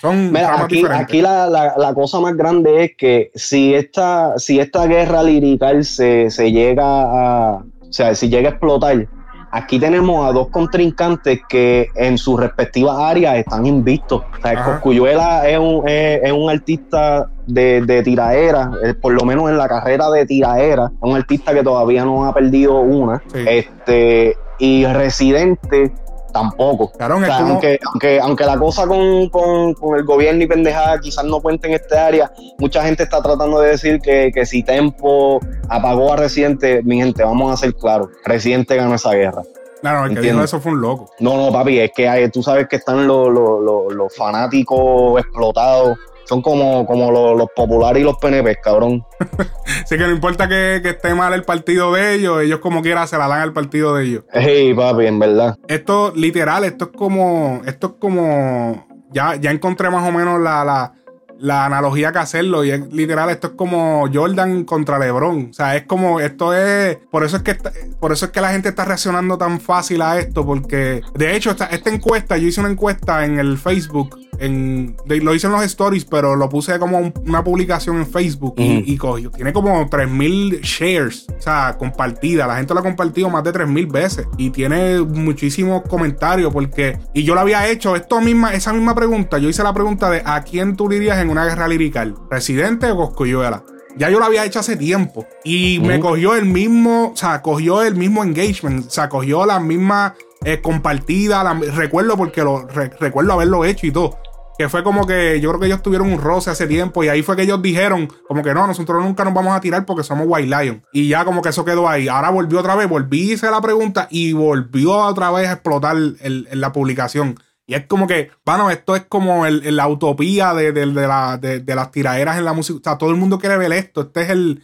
Son 0.00 0.36
aquí, 0.36 0.84
aquí 0.90 1.22
la, 1.22 1.48
la, 1.48 1.94
cosa 1.94 2.18
más 2.18 2.36
grande 2.36 2.84
es 2.84 2.96
que 2.96 3.30
si 3.36 3.72
esta, 3.72 4.36
si 4.36 4.58
esta 4.58 4.86
guerra 4.86 5.22
lirical 5.22 5.84
se, 5.84 6.28
se 6.28 6.50
llega 6.50 6.82
a, 6.84 7.56
o 7.58 7.92
sea, 7.92 8.12
si 8.16 8.28
llega 8.28 8.48
a 8.48 8.52
explotar, 8.52 9.06
aquí 9.52 9.78
tenemos 9.78 10.28
a 10.28 10.32
dos 10.32 10.48
contrincantes 10.48 11.40
que 11.48 11.88
en 11.94 12.18
sus 12.18 12.40
respectivas 12.40 12.96
áreas 12.98 13.36
están 13.36 13.64
invictos. 13.64 14.22
O 14.22 14.42
sea, 14.42 14.64
Coscuyuela 14.64 15.48
es 15.48 15.58
un, 15.58 15.86
es, 15.86 16.32
un 16.32 16.50
artista 16.50 17.30
de, 17.46 17.82
de 17.82 18.02
tiraera, 18.02 18.72
eh, 18.82 18.94
por 18.94 19.12
lo 19.12 19.24
menos 19.24 19.50
en 19.50 19.58
la 19.58 19.68
carrera 19.68 20.10
de 20.10 20.26
tiraera, 20.26 20.86
es 20.86 21.02
un 21.02 21.14
artista 21.14 21.54
que 21.54 21.62
todavía 21.62 22.04
no 22.04 22.24
ha 22.24 22.34
perdido 22.34 22.80
una. 22.80 23.22
Este, 23.34 24.36
y 24.58 24.86
Residente 24.86 25.92
tampoco. 26.32 26.90
Claro, 26.92 27.14
aunque, 27.14 27.78
aunque, 27.84 28.20
aunque 28.20 28.44
la 28.44 28.58
cosa 28.58 28.86
con, 28.86 29.74
el 29.96 30.04
gobierno 30.04 30.42
y 30.42 30.46
pendejada 30.46 30.98
quizás 31.00 31.24
no 31.24 31.40
cuente 31.40 31.68
en 31.68 31.74
este 31.74 31.96
área, 31.96 32.32
mucha 32.58 32.82
gente 32.82 33.02
está 33.02 33.22
tratando 33.22 33.60
de 33.60 33.70
decir 33.70 34.00
que, 34.00 34.46
si 34.46 34.62
Tempo 34.62 35.40
apagó 35.68 36.12
a 36.12 36.16
Residente, 36.16 36.82
mi 36.82 36.98
gente, 36.98 37.22
vamos 37.22 37.52
a 37.52 37.56
ser 37.56 37.74
claros, 37.74 38.08
Residente 38.24 38.76
ganó 38.76 38.94
esa 38.94 39.12
guerra. 39.12 39.42
Claro, 39.80 40.06
el 40.06 40.14
que 40.14 40.20
dijo 40.20 40.42
eso 40.42 40.60
fue 40.60 40.72
un 40.72 40.80
loco. 40.80 41.10
No, 41.18 41.36
no, 41.36 41.52
papi, 41.52 41.80
es 41.80 41.90
que 41.92 42.30
tú 42.32 42.42
sabes 42.42 42.68
que 42.68 42.76
están 42.76 43.06
los, 43.06 43.28
los 43.30 44.16
fanáticos 44.16 45.20
explotados 45.20 45.98
son 46.24 46.42
como, 46.42 46.86
como 46.86 47.10
los, 47.10 47.48
populares 47.54 48.02
y 48.02 48.04
los 48.04 48.16
PNP, 48.18 48.56
cabrón. 48.62 49.04
Así 49.84 49.96
que 49.96 50.04
no 50.04 50.10
importa 50.10 50.48
que, 50.48 50.76
esté 50.76 51.14
mal 51.14 51.32
el 51.32 51.44
partido 51.44 51.92
de 51.92 52.14
ellos, 52.14 52.42
ellos 52.42 52.60
como 52.60 52.82
quiera 52.82 53.06
se 53.06 53.18
la 53.18 53.28
dan 53.28 53.40
al 53.40 53.52
partido 53.52 53.94
de 53.94 54.04
ellos. 54.04 54.24
Hey, 54.32 54.74
papi, 54.74 55.06
en 55.06 55.18
verdad. 55.18 55.56
Esto, 55.68 56.12
literal, 56.14 56.64
esto 56.64 56.86
es 56.86 56.90
como, 56.96 57.62
esto 57.66 57.88
es 57.88 57.92
como, 57.98 58.86
ya, 59.10 59.36
ya 59.36 59.50
encontré 59.50 59.90
más 59.90 60.08
o 60.08 60.12
menos 60.12 60.40
la, 60.40 60.64
la, 60.64 60.94
la 61.42 61.66
analogía 61.66 62.12
que 62.12 62.20
hacerlo 62.20 62.64
y 62.64 62.70
es 62.70 62.92
literal 62.92 63.28
esto 63.28 63.48
es 63.48 63.52
como 63.54 64.08
Jordan 64.12 64.62
contra 64.62 65.00
LeBron 65.00 65.48
o 65.50 65.52
sea 65.52 65.74
es 65.76 65.86
como 65.86 66.20
esto 66.20 66.54
es 66.54 66.98
por 67.10 67.24
eso 67.24 67.38
es 67.38 67.42
que 67.42 67.56
por 67.98 68.12
eso 68.12 68.26
es 68.26 68.30
que 68.30 68.40
la 68.40 68.52
gente 68.52 68.68
está 68.68 68.84
reaccionando 68.84 69.36
tan 69.36 69.60
fácil 69.60 70.02
a 70.02 70.20
esto 70.20 70.46
porque 70.46 71.02
de 71.14 71.34
hecho 71.34 71.50
esta, 71.50 71.66
esta 71.66 71.90
encuesta 71.90 72.36
yo 72.36 72.46
hice 72.46 72.60
una 72.60 72.70
encuesta 72.70 73.24
en 73.24 73.40
el 73.40 73.58
Facebook 73.58 74.16
lo 74.48 75.34
hice 75.34 75.46
en 75.46 75.52
los 75.52 75.62
stories, 75.64 76.04
pero 76.04 76.34
lo 76.34 76.48
puse 76.48 76.78
como 76.78 77.12
una 77.26 77.44
publicación 77.44 77.98
en 77.98 78.06
Facebook 78.06 78.54
y, 78.56 78.96
cogió. 78.96 79.30
Tiene 79.30 79.52
como 79.52 79.88
3000 79.88 80.60
shares, 80.62 81.26
o 81.38 81.40
sea, 81.40 81.76
compartida. 81.78 82.46
La 82.46 82.56
gente 82.56 82.74
lo 82.74 82.80
ha 82.80 82.82
compartido 82.82 83.30
más 83.30 83.44
de 83.44 83.52
3000 83.52 83.86
veces 83.86 84.26
y 84.36 84.50
tiene 84.50 85.00
muchísimos 85.00 85.82
comentarios 85.82 86.52
porque. 86.52 86.98
Y 87.14 87.22
yo 87.22 87.34
lo 87.34 87.40
había 87.40 87.68
hecho, 87.68 87.94
esto 87.94 88.20
misma, 88.20 88.54
esa 88.54 88.72
misma 88.72 88.94
pregunta. 88.94 89.38
Yo 89.38 89.48
hice 89.48 89.62
la 89.62 89.72
pregunta 89.72 90.10
de 90.10 90.22
¿a 90.24 90.42
quién 90.42 90.76
tú 90.76 90.88
dirías 90.88 91.18
en 91.18 91.30
una 91.30 91.44
guerra 91.44 91.68
lirical? 91.68 92.16
¿Residente 92.30 92.90
o 92.90 92.96
Coscoyuela? 92.96 93.64
Ya 93.96 94.08
yo 94.08 94.18
lo 94.18 94.24
había 94.24 94.44
hecho 94.44 94.58
hace 94.58 94.76
tiempo. 94.76 95.26
Y 95.44 95.78
me 95.80 96.00
cogió 96.00 96.34
el 96.34 96.46
mismo, 96.46 97.12
o 97.12 97.16
sea, 97.16 97.42
cogió 97.42 97.82
el 97.82 97.94
mismo 97.94 98.24
engagement, 98.24 98.86
o 98.86 98.90
sea, 98.90 99.08
cogió 99.08 99.44
la 99.44 99.60
misma 99.60 100.14
eh, 100.44 100.60
compartida. 100.60 101.54
recuerdo 101.74 102.16
porque 102.16 102.42
lo 102.42 102.66
recuerdo 102.66 103.34
haberlo 103.34 103.64
hecho 103.64 103.86
y 103.86 103.92
todo 103.92 104.21
que 104.58 104.68
fue 104.68 104.82
como 104.82 105.06
que 105.06 105.40
yo 105.40 105.50
creo 105.50 105.60
que 105.60 105.66
ellos 105.66 105.82
tuvieron 105.82 106.12
un 106.12 106.20
roce 106.20 106.50
hace 106.50 106.66
tiempo 106.66 107.02
y 107.02 107.08
ahí 107.08 107.22
fue 107.22 107.36
que 107.36 107.42
ellos 107.42 107.62
dijeron 107.62 108.08
como 108.28 108.42
que 108.42 108.54
no, 108.54 108.66
nosotros 108.66 109.02
nunca 109.02 109.24
nos 109.24 109.34
vamos 109.34 109.54
a 109.54 109.60
tirar 109.60 109.84
porque 109.86 110.04
somos 110.04 110.26
White 110.28 110.48
Lion. 110.48 110.84
Y 110.92 111.08
ya 111.08 111.24
como 111.24 111.42
que 111.42 111.48
eso 111.48 111.64
quedó 111.64 111.88
ahí. 111.88 112.08
Ahora 112.08 112.30
volvió 112.30 112.60
otra 112.60 112.76
vez, 112.76 112.88
volví 112.88 113.32
hice 113.32 113.50
la 113.50 113.60
pregunta 113.60 114.08
y 114.10 114.32
volvió 114.32 114.96
otra 114.96 115.30
vez 115.30 115.48
a 115.48 115.52
explotar 115.52 115.96
el, 115.96 116.48
la 116.52 116.72
publicación. 116.72 117.36
Y 117.66 117.74
es 117.74 117.86
como 117.86 118.06
que, 118.06 118.30
bueno, 118.44 118.70
esto 118.70 118.96
es 118.96 119.04
como 119.08 119.46
el, 119.46 119.76
la 119.76 119.88
utopía 119.88 120.52
de, 120.52 120.72
de, 120.72 120.86
la, 120.86 121.38
de, 121.38 121.74
las 121.74 121.90
tiraderas 121.90 122.36
en 122.36 122.44
la 122.44 122.52
música. 122.52 122.78
O 122.78 122.82
sea, 122.82 122.98
todo 122.98 123.10
el 123.10 123.16
mundo 123.16 123.38
quiere 123.38 123.56
ver 123.56 123.72
esto. 123.72 124.02
Este 124.02 124.22
es 124.22 124.30
el, 124.30 124.62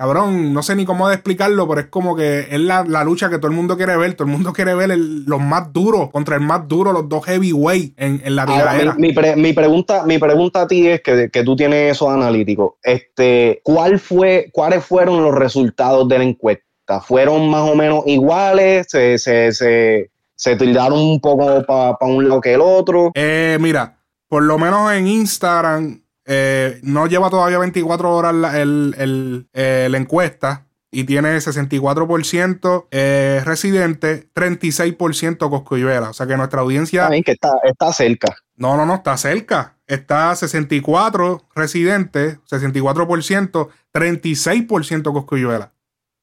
Cabrón, 0.00 0.54
no 0.54 0.62
sé 0.62 0.76
ni 0.76 0.86
cómo 0.86 1.10
de 1.10 1.14
explicarlo, 1.16 1.68
pero 1.68 1.82
es 1.82 1.88
como 1.88 2.16
que 2.16 2.46
es 2.50 2.58
la, 2.58 2.84
lucha 3.04 3.28
que 3.28 3.36
todo 3.36 3.48
el 3.48 3.54
mundo 3.54 3.76
quiere 3.76 3.98
ver. 3.98 4.14
Todo 4.14 4.24
el 4.26 4.32
mundo 4.32 4.54
quiere 4.54 4.74
ver 4.74 4.96
los 4.96 5.42
más 5.42 5.74
duros 5.74 6.08
contra 6.10 6.36
el 6.36 6.40
más 6.40 6.66
duro, 6.66 6.90
los 6.92 7.06
dos 7.06 7.26
heavyweight 7.26 8.00
en, 8.00 8.22
en 8.24 8.34
la 8.34 8.46
tiradera. 8.46 8.94
Mi, 8.94 9.12
mi, 9.36 9.52
pregunta, 9.52 10.06
mi 10.06 10.16
pregunta 10.16 10.62
a 10.62 10.66
ti 10.66 10.88
es 10.88 11.02
que, 11.02 11.28
que 11.30 11.44
tú 11.44 11.54
tienes 11.54 11.92
esos 11.92 12.08
analíticos. 12.08 12.76
Este, 12.82 13.60
¿cuál 13.62 13.98
fue, 13.98 14.48
¿Cuáles 14.54 14.82
fueron 14.82 15.22
los 15.22 15.34
resultados 15.34 16.08
de 16.08 16.16
la 16.16 16.24
encuesta? 16.24 17.02
¿Fueron 17.02 17.50
más 17.50 17.68
o 17.68 17.74
menos 17.74 18.02
iguales? 18.06 18.86
¿Se, 18.88 19.18
se, 19.18 19.52
se, 19.52 20.10
se 20.34 20.56
tildaron 20.56 20.98
un 20.98 21.20
poco 21.20 21.62
para 21.66 21.98
un 22.00 22.26
lado 22.26 22.40
que 22.40 22.54
el 22.54 22.62
otro? 22.62 23.12
Eh, 23.12 23.58
mira, 23.60 23.98
por 24.28 24.44
lo 24.44 24.58
menos 24.58 24.90
en 24.94 25.06
Instagram 25.06 26.00
eh, 26.32 26.78
no 26.84 27.08
lleva 27.08 27.28
todavía 27.28 27.58
24 27.58 28.14
horas 28.14 28.32
la, 28.32 28.60
el, 28.60 29.48
eh, 29.52 29.88
la 29.90 29.98
encuesta 29.98 30.68
y 30.92 31.02
tiene 31.02 31.36
64% 31.36 32.86
eh, 32.92 33.42
residente, 33.44 34.28
36% 34.32 35.50
Coscuyuela. 35.50 36.10
O 36.10 36.12
sea 36.12 36.28
que 36.28 36.36
nuestra 36.36 36.60
audiencia. 36.60 37.08
que 37.24 37.32
está, 37.32 37.54
está 37.64 37.92
cerca. 37.92 38.36
No, 38.54 38.76
no, 38.76 38.86
no, 38.86 38.94
está 38.94 39.16
cerca. 39.16 39.74
está 39.88 40.36
64 40.36 41.48
residentes, 41.56 42.38
64%, 42.48 43.68
36% 43.92 45.12
Coscuyuela. 45.12 45.72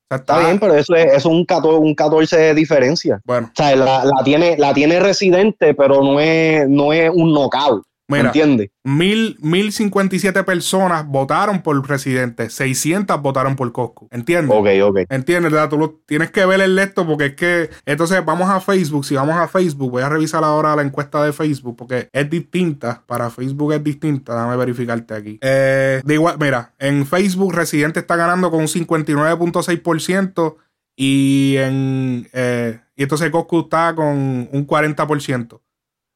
está, 0.10 0.40
bien, 0.40 0.58
pero 0.58 0.76
eso 0.76 0.96
es, 0.96 1.26
un, 1.26 1.44
14, 1.44 1.80
un 1.80 1.94
14 1.94 2.38
de 2.38 2.54
diferencia. 2.54 3.20
Bueno. 3.26 3.48
O 3.48 3.56
sea, 3.58 3.76
la, 3.76 4.10
tiene, 4.24 4.58
la 4.58 4.74
tiene 4.74 5.02
residente, 5.02 5.74
pero 5.74 6.02
no 6.02 6.22
es, 6.22 6.70
no 6.70 6.94
es 6.94 7.12
un 7.14 7.34
knockout. 7.34 7.86
Mira, 8.10 8.28
¿Entiendes? 8.28 8.70
Mil, 8.86 9.38
1057 9.42 10.44
personas 10.44 11.06
votaron 11.06 11.62
por 11.62 11.86
presidente, 11.86 12.50
600 12.50 13.22
votaron 13.22 13.58
por 13.58 13.70
Coscu. 13.74 14.08
¿Entiendes? 14.12 14.58
Ok, 14.58 14.68
ok. 14.82 15.00
¿Entiendes? 15.10 15.52
Tú 15.70 15.78
lo, 15.78 16.00
tienes 16.06 16.32
que 16.32 16.46
ver 16.46 16.62
el 16.62 16.76
lecto 16.76 17.06
porque 17.06 17.26
es 17.26 17.36
que. 17.36 17.70
Entonces, 17.86 18.24
vamos 18.24 18.50
a 18.50 18.62
Facebook. 18.62 19.04
Si 19.04 19.16
vamos 19.16 19.36
a 19.36 19.50
Facebook, 19.50 19.92
voy 19.92 20.04
a 20.04 20.10
revisar 20.10 20.46
ahora 20.46 20.74
la 20.78 20.84
encuesta 20.84 21.22
de 21.24 21.34
Facebook 21.34 21.76
porque 21.76 22.08
es 22.14 22.30
distinta. 22.30 23.04
Para 23.06 23.30
Facebook 23.30 23.74
es 23.74 23.84
distinta. 23.84 24.34
Déjame 24.34 24.56
verificarte 24.56 25.14
aquí. 25.14 25.38
Eh, 25.42 26.02
de 26.04 26.14
igual, 26.14 26.38
mira, 26.40 26.74
en 26.80 27.06
Facebook, 27.06 27.54
Residente 27.54 28.00
está 28.00 28.16
ganando 28.16 28.50
con 28.50 28.62
un 28.62 28.68
59.6% 28.68 30.56
y 30.96 31.56
en. 31.58 32.30
Eh, 32.32 32.80
y 32.96 33.04
entonces 33.04 33.30
Coscu 33.32 33.62
está 33.62 33.94
con 33.94 34.08
un 34.08 34.66
40%. 34.66 35.60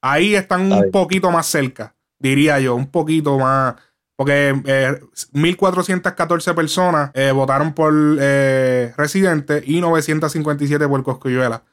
Ahí 0.01 0.35
están 0.35 0.71
un 0.71 0.89
poquito 0.91 1.31
más 1.31 1.45
cerca, 1.45 1.95
diría 2.19 2.59
yo, 2.59 2.75
un 2.75 2.87
poquito 2.87 3.37
más. 3.37 3.75
Porque 4.15 4.53
1.414 4.53 6.51
eh, 6.51 6.53
personas 6.53 7.11
eh, 7.15 7.31
votaron 7.31 7.73
por 7.73 7.91
eh, 8.19 8.93
Residente 8.95 9.63
y 9.65 9.81
957 9.81 10.87
por 10.87 11.03
Coscuyuela. 11.03 11.63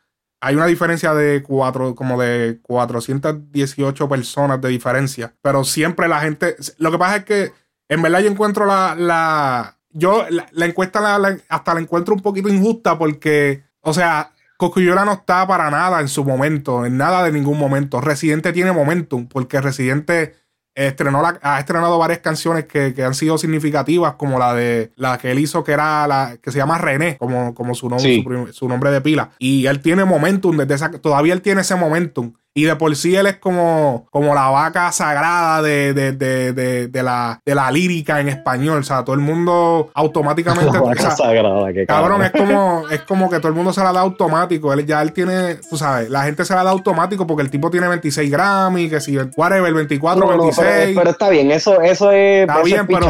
Hay 0.40 0.54
una 0.54 0.66
diferencia 0.66 1.12
de 1.14 1.42
cuatro, 1.42 1.94
como 1.94 2.18
de 2.18 2.60
418 2.62 4.08
personas 4.08 4.60
de 4.60 4.68
diferencia. 4.68 5.34
Pero 5.42 5.64
siempre 5.64 6.08
la 6.08 6.20
gente. 6.20 6.56
Lo 6.78 6.90
que 6.90 6.98
pasa 6.98 7.16
es 7.16 7.24
que 7.24 7.52
en 7.88 8.02
verdad 8.02 8.20
yo 8.20 8.30
encuentro 8.30 8.64
la. 8.66 8.94
la 8.94 9.76
yo 9.90 10.24
la, 10.30 10.66
encuesta 10.66 11.18
hasta 11.48 11.74
la 11.74 11.80
encuentro 11.80 12.14
un 12.14 12.20
poquito 12.20 12.48
injusta 12.48 12.96
porque. 12.98 13.64
O 13.80 13.92
sea, 13.92 14.32
Coscuyola 14.58 15.04
no 15.04 15.12
está 15.12 15.46
para 15.46 15.70
nada 15.70 16.00
en 16.00 16.08
su 16.08 16.24
momento, 16.24 16.84
en 16.84 16.96
nada 16.96 17.22
de 17.22 17.30
ningún 17.30 17.56
momento. 17.56 18.00
Residente 18.00 18.52
tiene 18.52 18.72
momentum, 18.72 19.28
porque 19.28 19.60
Residente 19.60 20.34
estrenó 20.74 21.22
ha 21.42 21.60
estrenado 21.60 21.96
varias 21.96 22.18
canciones 22.18 22.64
que, 22.64 22.92
han 23.04 23.14
sido 23.14 23.38
significativas, 23.38 24.14
como 24.14 24.36
la 24.36 24.54
de 24.54 24.90
la 24.96 25.16
que 25.18 25.30
él 25.30 25.38
hizo, 25.38 25.62
que 25.62 25.70
era 25.70 26.08
la 26.08 26.38
que 26.42 26.50
se 26.50 26.58
llama 26.58 26.76
René, 26.76 27.18
como, 27.18 27.54
como 27.54 27.76
su, 27.76 27.88
nombre, 27.88 28.52
su, 28.52 28.68
nombre 28.68 28.90
de 28.90 29.00
pila. 29.00 29.30
Y 29.38 29.66
él 29.66 29.80
tiene 29.80 30.04
momentum, 30.04 30.56
desde 30.56 30.74
esa, 30.74 30.90
todavía 30.90 31.34
él 31.34 31.40
tiene 31.40 31.60
ese 31.60 31.76
momentum. 31.76 32.32
Y 32.58 32.64
de 32.64 32.74
por 32.74 32.96
sí 32.96 33.14
él 33.14 33.28
es 33.28 33.36
como, 33.36 34.08
como 34.10 34.34
la 34.34 34.48
vaca 34.48 34.90
sagrada 34.90 35.62
de, 35.62 35.94
de, 35.94 36.10
de, 36.10 36.88
de, 36.88 37.02
la, 37.04 37.40
de 37.46 37.54
la 37.54 37.70
lírica 37.70 38.18
en 38.18 38.28
español. 38.28 38.80
O 38.80 38.82
sea, 38.82 39.04
todo 39.04 39.14
el 39.14 39.20
mundo 39.20 39.90
automáticamente. 39.94 40.72
La 40.72 40.80
vaca 40.80 41.10
sagrada, 41.12 41.68
cabrón, 41.86 42.24
es 42.24 42.32
como, 42.32 42.88
es 42.90 43.02
como 43.02 43.30
que 43.30 43.38
todo 43.38 43.46
el 43.46 43.54
mundo 43.54 43.72
se 43.72 43.80
la 43.80 43.92
da 43.92 44.00
automático. 44.00 44.72
Él 44.72 44.84
ya 44.84 45.00
él 45.02 45.12
tiene, 45.12 45.54
tú 45.70 45.76
sabes, 45.76 46.10
la 46.10 46.24
gente 46.24 46.44
se 46.44 46.52
la 46.52 46.64
da 46.64 46.70
automático 46.70 47.28
porque 47.28 47.44
el 47.44 47.50
tipo 47.50 47.70
tiene 47.70 47.86
26 47.86 48.28
Grammy, 48.28 48.90
que 48.90 49.00
si 49.00 49.16
whatever, 49.36 49.72
24, 49.72 50.26
26. 50.26 50.96
pero, 50.98 51.10
está 51.10 51.28
bien, 51.28 51.52
eso, 51.52 51.80
eso 51.80 52.10
es. 52.10 52.40
Está 52.40 52.62
bien, 52.64 52.88
pero. 52.88 53.06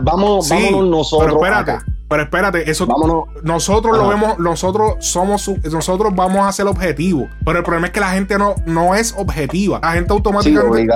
vamos, 0.00 0.48
vámonos 0.48 0.88
nosotros. 0.88 1.32
Pero 1.32 1.44
espérate. 1.44 1.99
Pero 2.10 2.24
espérate, 2.24 2.68
eso 2.68 2.88
nosotros 3.44 3.96
lo 3.96 4.08
vemos, 4.08 4.36
nosotros 4.40 4.96
somos 4.98 5.48
nosotros 5.70 6.12
vamos 6.12 6.44
a 6.44 6.50
ser 6.50 6.66
objetivos. 6.66 7.28
Pero 7.44 7.58
el 7.58 7.64
problema 7.64 7.86
es 7.86 7.92
que 7.92 8.00
la 8.00 8.10
gente 8.10 8.36
no, 8.36 8.56
no 8.66 8.96
es 8.96 9.14
objetiva. 9.16 9.78
La 9.80 9.92
gente 9.92 10.12
automáticamente 10.12 10.88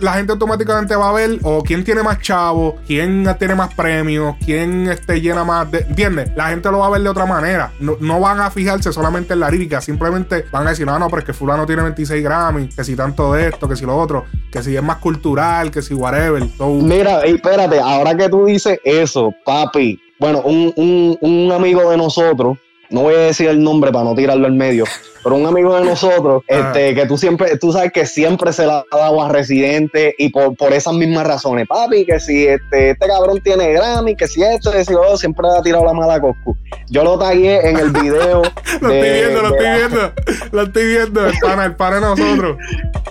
la, 0.00 0.12
gente 0.14 0.32
automáticamente 0.32 0.96
va 0.96 1.10
a 1.10 1.12
ver 1.12 1.40
o 1.42 1.62
quién 1.62 1.84
tiene 1.84 2.02
más 2.02 2.20
chavos, 2.22 2.76
quién 2.86 3.28
tiene 3.38 3.54
más 3.54 3.74
premios, 3.74 4.36
quién 4.42 4.88
este, 4.88 5.20
llena 5.20 5.44
más 5.44 5.70
de, 5.70 5.80
¿entiendes? 5.80 6.30
La 6.34 6.48
gente 6.48 6.70
lo 6.70 6.78
va 6.78 6.86
a 6.86 6.90
ver 6.90 7.02
de 7.02 7.10
otra 7.10 7.26
manera. 7.26 7.72
No, 7.78 8.18
van 8.18 8.40
a 8.40 8.50
fijarse 8.50 8.94
solamente 8.94 9.34
en 9.34 9.40
la 9.40 9.50
lírica, 9.50 9.82
simplemente 9.82 10.46
van 10.50 10.66
a 10.66 10.70
decir, 10.70 10.86
no, 10.86 10.98
no, 10.98 11.08
pero 11.08 11.18
es 11.20 11.26
que 11.26 11.34
fulano 11.34 11.66
tiene 11.66 11.82
26 11.82 12.24
Grammy, 12.24 12.68
que 12.68 12.82
si 12.82 12.96
tanto 12.96 13.34
de 13.34 13.48
esto, 13.48 13.68
que 13.68 13.76
si 13.76 13.84
lo 13.84 13.94
otro, 13.94 14.24
que 14.50 14.62
si 14.62 14.74
es 14.74 14.82
más 14.82 14.96
cultural, 14.96 15.70
que 15.70 15.82
si 15.82 15.92
whatever. 15.92 16.42
Mira, 16.58 17.20
espérate, 17.24 17.78
ahora 17.78 18.16
que 18.16 18.30
tú 18.30 18.46
dices 18.46 18.80
eso, 18.84 19.34
papi, 19.44 20.00
bueno, 20.18 20.42
un, 20.44 20.72
un, 20.76 21.18
un 21.20 21.52
amigo 21.52 21.90
de 21.90 21.96
nosotros, 21.96 22.58
no 22.90 23.02
voy 23.02 23.14
a 23.14 23.18
decir 23.18 23.48
el 23.48 23.62
nombre 23.62 23.92
para 23.92 24.04
no 24.04 24.14
tirarlo 24.14 24.46
al 24.46 24.52
medio, 24.52 24.84
pero 25.26 25.36
un 25.36 25.46
amigo 25.46 25.74
de 25.74 25.84
nosotros, 25.84 26.44
este, 26.46 26.94
que 26.94 27.04
tú 27.06 27.18
siempre, 27.18 27.58
tú 27.58 27.72
sabes 27.72 27.90
que 27.92 28.06
siempre 28.06 28.52
se 28.52 28.64
la 28.64 28.84
ha 28.88 28.96
dado 28.96 29.20
a 29.20 29.28
residente 29.28 30.14
y 30.18 30.28
por, 30.28 30.56
por 30.56 30.72
esas 30.72 30.94
mismas 30.94 31.26
razones, 31.26 31.66
papi, 31.66 32.06
que 32.06 32.20
si 32.20 32.46
este, 32.46 32.90
este 32.90 33.06
cabrón 33.08 33.40
tiene 33.42 33.72
Grammy, 33.72 34.14
que 34.14 34.28
si 34.28 34.44
esto, 34.44 34.70
que 34.70 34.84
si 34.84 34.92
lo 34.92 35.16
siempre 35.16 35.48
le 35.48 35.58
ha 35.58 35.62
tirado 35.62 35.84
la 35.84 35.94
mala 35.94 36.14
a 36.14 36.20
Coscu. 36.20 36.56
Yo 36.90 37.02
lo 37.02 37.18
tagué 37.18 37.68
en 37.68 37.76
el 37.76 37.90
video. 37.90 38.42
lo 38.80 38.92
estoy 38.92 39.10
viendo, 39.10 39.42
lo 39.42 39.48
estoy 39.48 39.68
viendo, 39.76 40.12
lo 40.52 40.62
estoy 40.62 40.86
viendo, 40.86 41.26
el 41.26 41.34
pana, 41.40 41.64
el 41.64 41.74
pana 41.74 41.96
de 41.96 42.00
nosotros. 42.02 42.56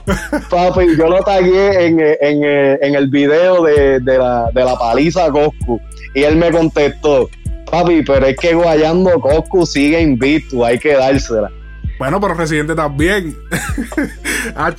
papi, 0.50 0.98
yo 0.98 1.10
lo 1.10 1.22
tagué 1.22 1.86
en, 1.86 2.00
en, 2.00 2.44
en 2.82 2.96
el 2.96 3.10
video 3.10 3.62
de, 3.64 4.00
de, 4.00 4.18
la, 4.18 4.50
de 4.54 4.64
la 4.64 4.78
paliza 4.78 5.26
a 5.26 5.32
Coscu. 5.32 5.82
Y 6.14 6.24
él 6.24 6.38
me 6.38 6.50
contestó, 6.50 7.30
papi, 7.76 8.04
pero 8.04 8.26
es 8.26 8.38
que 8.38 8.54
Guayando 8.54 9.20
Coscu 9.20 9.66
sigue 9.66 10.02
invicto, 10.02 10.64
hay 10.64 10.80
que 10.80 10.94
dársela. 10.94 11.52
Bueno, 11.98 12.20
pero 12.20 12.34
Residente 12.34 12.76
también. 12.76 13.38
ah, 14.56 14.74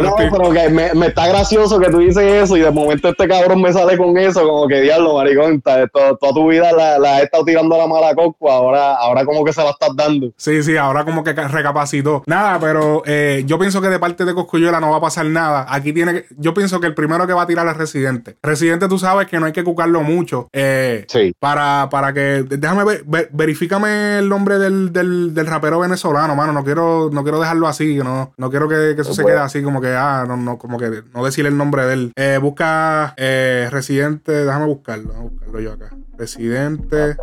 no, 0.00 0.14
pero 0.16 0.50
que 0.50 0.68
me, 0.70 1.06
está 1.06 1.28
gracioso 1.28 1.78
que 1.78 1.90
tú 1.90 1.98
dices 1.98 2.24
eso 2.24 2.56
y 2.56 2.60
de 2.60 2.70
momento 2.70 3.10
este 3.10 3.28
cabrón 3.28 3.60
me 3.60 3.72
sale 3.72 3.98
con 3.98 4.16
eso, 4.16 4.46
como 4.46 4.66
que 4.66 4.80
diablo, 4.80 5.16
maricón, 5.16 5.60
toda, 5.60 6.16
tu 6.18 6.48
vida 6.48 6.72
la, 6.72 6.98
la 6.98 7.16
has 7.16 7.24
estado 7.24 7.44
tirando 7.44 7.76
la 7.76 7.86
mala 7.86 8.14
coco, 8.14 8.50
ahora, 8.50 8.94
ahora 8.94 9.24
como 9.26 9.44
que 9.44 9.52
se 9.52 9.62
la 9.62 9.70
estás 9.70 9.90
dando. 9.94 10.32
Sí, 10.36 10.62
sí, 10.62 10.76
ahora 10.76 11.04
como 11.04 11.22
que 11.22 11.32
recapacitó. 11.34 12.22
Nada, 12.26 12.58
pero 12.58 13.02
eh, 13.04 13.42
yo 13.46 13.58
pienso 13.58 13.82
que 13.82 13.88
de 13.88 13.98
parte 13.98 14.24
de 14.24 14.34
Coscuyuela 14.34 14.80
no 14.80 14.90
va 14.90 14.96
a 14.96 15.02
pasar 15.02 15.26
nada. 15.26 15.66
Aquí 15.68 15.92
tiene 15.92 16.14
que, 16.14 16.26
yo 16.38 16.54
pienso 16.54 16.80
que 16.80 16.86
el 16.86 16.94
primero 16.94 17.26
que 17.26 17.34
va 17.34 17.42
a 17.42 17.46
tirar 17.46 17.66
es 17.68 17.76
Residente. 17.76 18.36
Residente, 18.42 18.88
tú 18.88 18.98
sabes 18.98 19.28
que 19.28 19.38
no 19.38 19.46
hay 19.46 19.52
que 19.52 19.64
cucarlo 19.64 20.02
mucho. 20.02 20.48
Eh, 20.52 21.04
sí. 21.08 21.34
Para, 21.38 21.88
para 21.90 22.14
que, 22.14 22.44
déjame 22.48 22.84
ver, 22.84 23.28
verifícame 23.32 24.18
el 24.18 24.28
nombre 24.30 24.58
del, 24.58 24.92
del, 24.92 25.34
del 25.34 25.46
rapero 25.46 25.78
venezolano, 25.80 26.34
mano 26.34 26.53
no 26.54 26.64
quiero, 26.64 27.10
no 27.12 27.22
quiero 27.22 27.40
dejarlo 27.40 27.68
así, 27.68 27.96
no, 27.96 28.32
no 28.36 28.50
quiero 28.50 28.68
que, 28.68 28.92
eso 28.92 29.12
se 29.12 29.24
quede 29.24 29.38
así, 29.38 29.62
como 29.62 29.80
que, 29.80 29.88
ah, 29.88 30.24
no, 30.26 30.36
no, 30.36 30.58
como 30.58 30.78
que 30.78 31.02
no 31.12 31.24
decir 31.24 31.46
el 31.46 31.56
nombre 31.56 31.84
de 31.86 31.92
él. 31.92 32.12
Eh, 32.16 32.38
busca 32.40 33.14
eh, 33.16 33.68
Residente, 33.70 34.32
déjame 34.44 34.66
buscarlo, 34.66 35.08
déjame 35.08 35.28
buscarlo 35.28 35.60
yo 35.60 35.72
acá. 35.72 35.90
Residente. 36.16 37.16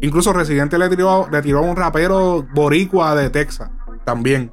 Incluso 0.00 0.32
Residente 0.32 0.78
le 0.78 0.88
tiró, 0.88 1.28
le 1.30 1.42
tiró 1.42 1.58
a 1.58 1.62
un 1.62 1.76
rapero 1.76 2.46
boricua 2.54 3.14
de 3.14 3.30
Texas, 3.30 3.70
también. 4.04 4.50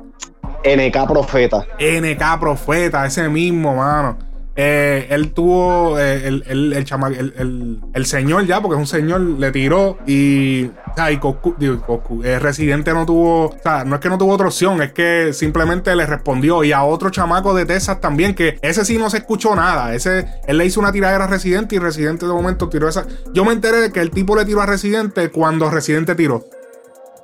NK 0.64 1.08
Profeta. 1.08 1.66
NK 1.80 2.40
Profeta, 2.40 3.06
ese 3.06 3.28
mismo, 3.30 3.76
mano. 3.76 4.18
Eh, 4.56 5.08
él 5.10 5.34
tuvo 5.34 5.98
eh, 5.98 6.28
el, 6.28 6.44
el, 6.48 6.74
el, 6.74 7.80
el, 7.92 8.06
señor 8.06 8.46
ya, 8.46 8.62
porque 8.62 8.76
es 8.76 8.80
un 8.80 8.86
señor, 8.86 9.22
le 9.22 9.52
tiró 9.52 9.98
y, 10.06 10.66
o 10.66 10.96
sea, 10.96 11.12
y 11.12 11.20
eh, 12.24 12.40
Residente 12.40 12.94
no 12.94 13.04
tuvo, 13.04 13.48
o 13.48 13.58
sea, 13.64 13.84
no 13.84 13.96
es 13.96 14.02
que 14.02 14.10
no 14.10 14.20
tuvo 14.20 14.34
otra 14.34 14.46
opción, 14.46 14.80
es 14.84 14.92
que 14.92 15.34
simplemente 15.34 15.96
le 15.96 16.06
respondió 16.06 16.64
y 16.64 16.72
a 16.72 16.84
otro 16.84 17.10
chamaco 17.10 17.56
de 17.56 17.66
Texas 17.66 18.00
también, 18.00 18.36
que 18.36 18.60
ese 18.62 18.86
sí 18.86 19.00
no 19.00 19.10
se 19.10 19.18
escuchó 19.18 19.56
nada, 19.56 19.96
ese, 19.96 20.28
él 20.46 20.60
le 20.60 20.68
hizo 20.68 20.80
una 20.80 20.92
tiradera 20.92 21.24
a 21.24 21.28
Residente 21.28 21.76
y 21.76 21.80
Residente 21.80 22.28
de 22.28 22.32
momento 22.32 22.70
tiró 22.70 22.88
esa. 22.88 23.08
Yo 23.34 23.46
me 23.46 23.54
enteré 23.54 23.78
de 23.78 23.92
que 23.92 24.02
el 24.02 24.12
tipo 24.12 24.36
le 24.36 24.46
tiró 24.46 24.62
a 24.62 24.68
Residente 24.68 25.32
cuando 25.32 25.72
Residente 25.72 26.14
tiró. 26.14 26.46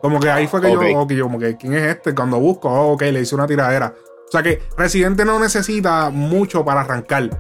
Como 0.02 0.20
que 0.20 0.32
ahí 0.32 0.48
fue 0.48 0.62
que 0.62 0.72
yo, 0.72 1.24
como 1.26 1.38
que, 1.38 1.58
¿quién 1.58 1.74
es 1.74 1.84
este? 1.84 2.16
Cuando 2.16 2.40
busco, 2.40 2.70
oh, 2.70 2.94
ok, 2.94 3.02
le 3.02 3.22
hice 3.22 3.36
una 3.36 3.46
tiradera. 3.46 3.94
O 4.30 4.32
sea 4.32 4.44
que 4.44 4.62
Residente 4.78 5.26
no 5.26 5.40
necesita 5.40 6.12
mucho 6.12 6.64
para 6.64 6.82
arrancar. 6.82 7.32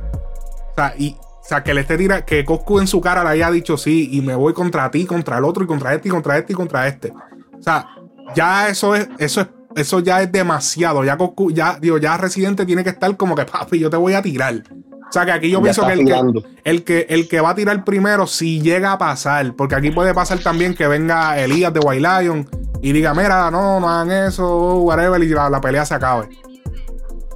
O 0.72 0.76
sea, 0.76 0.96
y, 0.98 1.16
o 1.20 1.44
sea, 1.44 1.64
que 1.64 1.76
le 1.76 1.82
esté 1.82 1.98
tira, 1.98 2.26
que 2.26 2.44
Coscu 2.44 2.80
en 2.80 2.88
su 2.88 3.00
cara 3.00 3.24
le 3.24 3.30
haya 3.30 3.52
dicho 3.52 3.78
sí, 3.78 4.10
y 4.12 4.22
me 4.22 4.34
voy 4.34 4.54
contra 4.54 4.90
ti, 4.90 5.06
contra 5.06 5.38
el 5.38 5.44
otro, 5.44 5.64
y 5.64 5.68
contra 5.68 5.94
este, 5.94 6.08
y 6.08 6.12
contra 6.12 6.38
este, 6.40 6.54
y 6.54 6.56
contra 6.56 6.88
este. 6.88 7.14
O 7.60 7.62
sea, 7.62 7.90
ya 8.36 8.70
eso 8.70 8.96
es, 8.96 9.08
eso 9.20 9.42
es, 9.42 9.48
eso 9.76 10.00
ya 10.00 10.24
es 10.24 10.32
demasiado. 10.32 11.04
Ya 11.04 11.16
Coscu, 11.16 11.52
ya, 11.52 11.78
digo, 11.80 12.00
ya 12.00 12.18
Residente 12.18 12.66
tiene 12.66 12.84
que 12.84 12.90
estar 12.90 13.16
como 13.18 13.36
que, 13.36 13.46
papi, 13.46 13.78
yo 13.78 13.92
te 13.92 13.98
voy 13.98 14.16
a 14.16 14.24
tirar. 14.24 14.64
O 15.08 15.12
sea 15.12 15.26
que 15.26 15.32
aquí 15.32 15.50
yo 15.52 15.62
pienso 15.62 15.86
que 15.86 15.94
el, 15.94 16.06
que 16.06 16.42
el, 16.64 16.84
que 16.84 17.06
el 17.10 17.28
que 17.28 17.42
va 17.42 17.52
a 17.52 17.56
tirar 17.56 17.84
primero, 17.84 18.26
si 18.26 18.62
llega 18.62 18.92
a 18.92 18.98
pasar, 18.98 19.56
porque 19.56 19.76
aquí 19.76 19.92
puede 19.92 20.14
pasar 20.14 20.40
también 20.40 20.76
que 20.76 20.88
venga 20.88 21.40
Elías 21.40 21.74
de 21.74 21.80
White 21.80 22.02
Lion 22.02 22.48
y 22.82 22.94
diga, 22.94 23.14
mira, 23.14 23.50
no, 23.52 23.80
no 23.80 23.90
hagan 23.90 24.28
eso, 24.28 24.78
whatever, 24.78 25.22
y 25.24 25.30
la 25.30 25.62
pelea 25.62 25.86
se 25.86 25.96
acabe. 25.96 26.30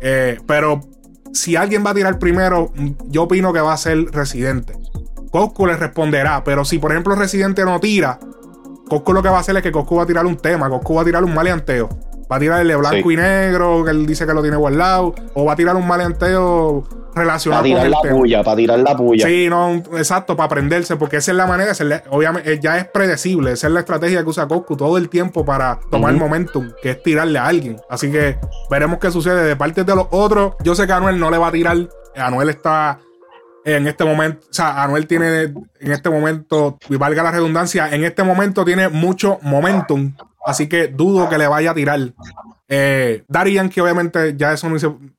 Eh, 0.04 0.39
pero 0.46 0.82
si 1.34 1.56
alguien 1.56 1.84
va 1.86 1.92
a 1.92 1.94
tirar 1.96 2.20
primero, 2.20 2.72
yo 3.08 3.24
opino 3.24 3.54
que 3.54 3.62
va 3.62 3.74
a 3.74 3.78
ser 3.78 4.06
Residente. 4.12 4.74
Coscu 5.32 5.66
le 5.66 5.78
responderá, 5.78 6.44
pero 6.44 6.63
si 6.66 6.78
por 6.78 6.92
ejemplo 6.92 7.16
Residente 7.16 7.66
no 7.66 7.80
tira, 7.80 8.20
Coscu 8.88 9.13
lo 9.13 9.24
que 9.24 9.30
va 9.30 9.38
a 9.38 9.39
hacer 9.39 9.56
es 9.56 9.63
que 9.63 9.72
Coscu 9.72 9.96
va 9.96 10.04
a 10.04 10.06
tirar 10.06 10.26
un 10.26 10.38
tema, 10.38 10.70
Coscu 10.70 10.94
va 10.94 11.02
a 11.02 11.06
tirar 11.06 11.24
un 11.24 11.34
maleanteo. 11.34 11.89
Va 12.32 12.36
a 12.36 12.39
tirar 12.39 12.62
el 12.62 12.68
de 12.68 12.76
blanco 12.76 13.12
y 13.12 13.16
negro, 13.16 13.84
que 13.84 13.92
él 13.92 14.06
dice 14.06 14.26
que 14.26 14.34
lo 14.34 14.42
tiene 14.42 14.58
guardado, 14.58 15.16
o 15.34 15.46
va 15.46 15.54
a 15.54 15.56
tirar 15.56 15.76
un 15.76 15.88
maleanteo 15.88 16.84
relacionado 17.15 17.63
para 17.63 17.84
tirar 17.84 17.89
la 17.89 18.02
puya, 18.02 18.43
para 18.43 18.58
tirar 18.58 18.80
la 18.80 18.95
puya. 18.95 19.28
Sí, 19.28 19.47
no, 19.49 19.76
exacto, 19.97 20.36
para 20.36 20.45
aprenderse, 20.45 20.95
porque 20.95 21.17
esa 21.17 21.32
es 21.32 21.38
la 21.38 21.45
manera, 21.45 21.73
obviamente 22.10 22.60
ya 22.62 22.78
es 22.78 22.86
predecible, 22.86 23.52
esa 23.52 23.67
es 23.67 23.73
la 23.73 23.82
estrategia 23.82 24.23
que 24.23 24.30
usa 24.30 24.47
Coscu 24.47 24.76
todo 24.76 24.97
el 24.97 25.10
tiempo 25.10 25.45
para 25.45 25.80
tomar 25.91 26.13
momentum, 26.13 26.71
que 26.82 26.91
es 26.91 27.04
tirarle 27.04 27.39
a 27.39 27.47
alguien. 27.47 27.78
Así 27.89 28.12
que 28.12 28.38
veremos 28.69 28.99
qué 28.99 29.12
sucede 29.12 29.43
de 29.43 29.56
parte 29.56 29.84
de 29.84 29.95
los 29.95 30.08
otros. 30.12 30.56
Yo 30.63 30.76
sé 30.76 30.88
que 30.88 30.93
Anuel 30.93 31.19
no 31.19 31.30
le 31.30 31.38
va 31.38 31.47
a 31.47 31.52
tirar, 31.52 31.78
Anuel 32.15 32.49
está 32.49 32.99
en 33.65 33.88
este 33.88 34.04
momento, 34.04 34.45
o 34.49 34.54
sea, 34.54 34.84
Anuel 34.84 35.08
tiene 35.08 35.43
en 35.43 35.91
este 35.91 36.10
momento, 36.10 36.78
y 36.89 36.97
valga 36.97 37.23
la 37.23 37.32
redundancia, 37.32 37.89
en 37.93 38.04
este 38.04 38.23
momento 38.23 38.65
tiene 38.65 38.89
mucho 38.89 39.39
momentum, 39.41 40.13
así 40.45 40.67
que 40.67 40.88
dudo 40.88 41.30
que 41.30 41.38
le 41.38 41.47
vaya 41.47 41.71
a 41.71 41.73
tirar. 41.73 41.99
Eh, 42.67 43.23
Darian, 43.28 43.69
que 43.69 43.82
obviamente 43.82 44.36
ya 44.38 44.54
eso 44.54 44.69
no, 44.69 44.78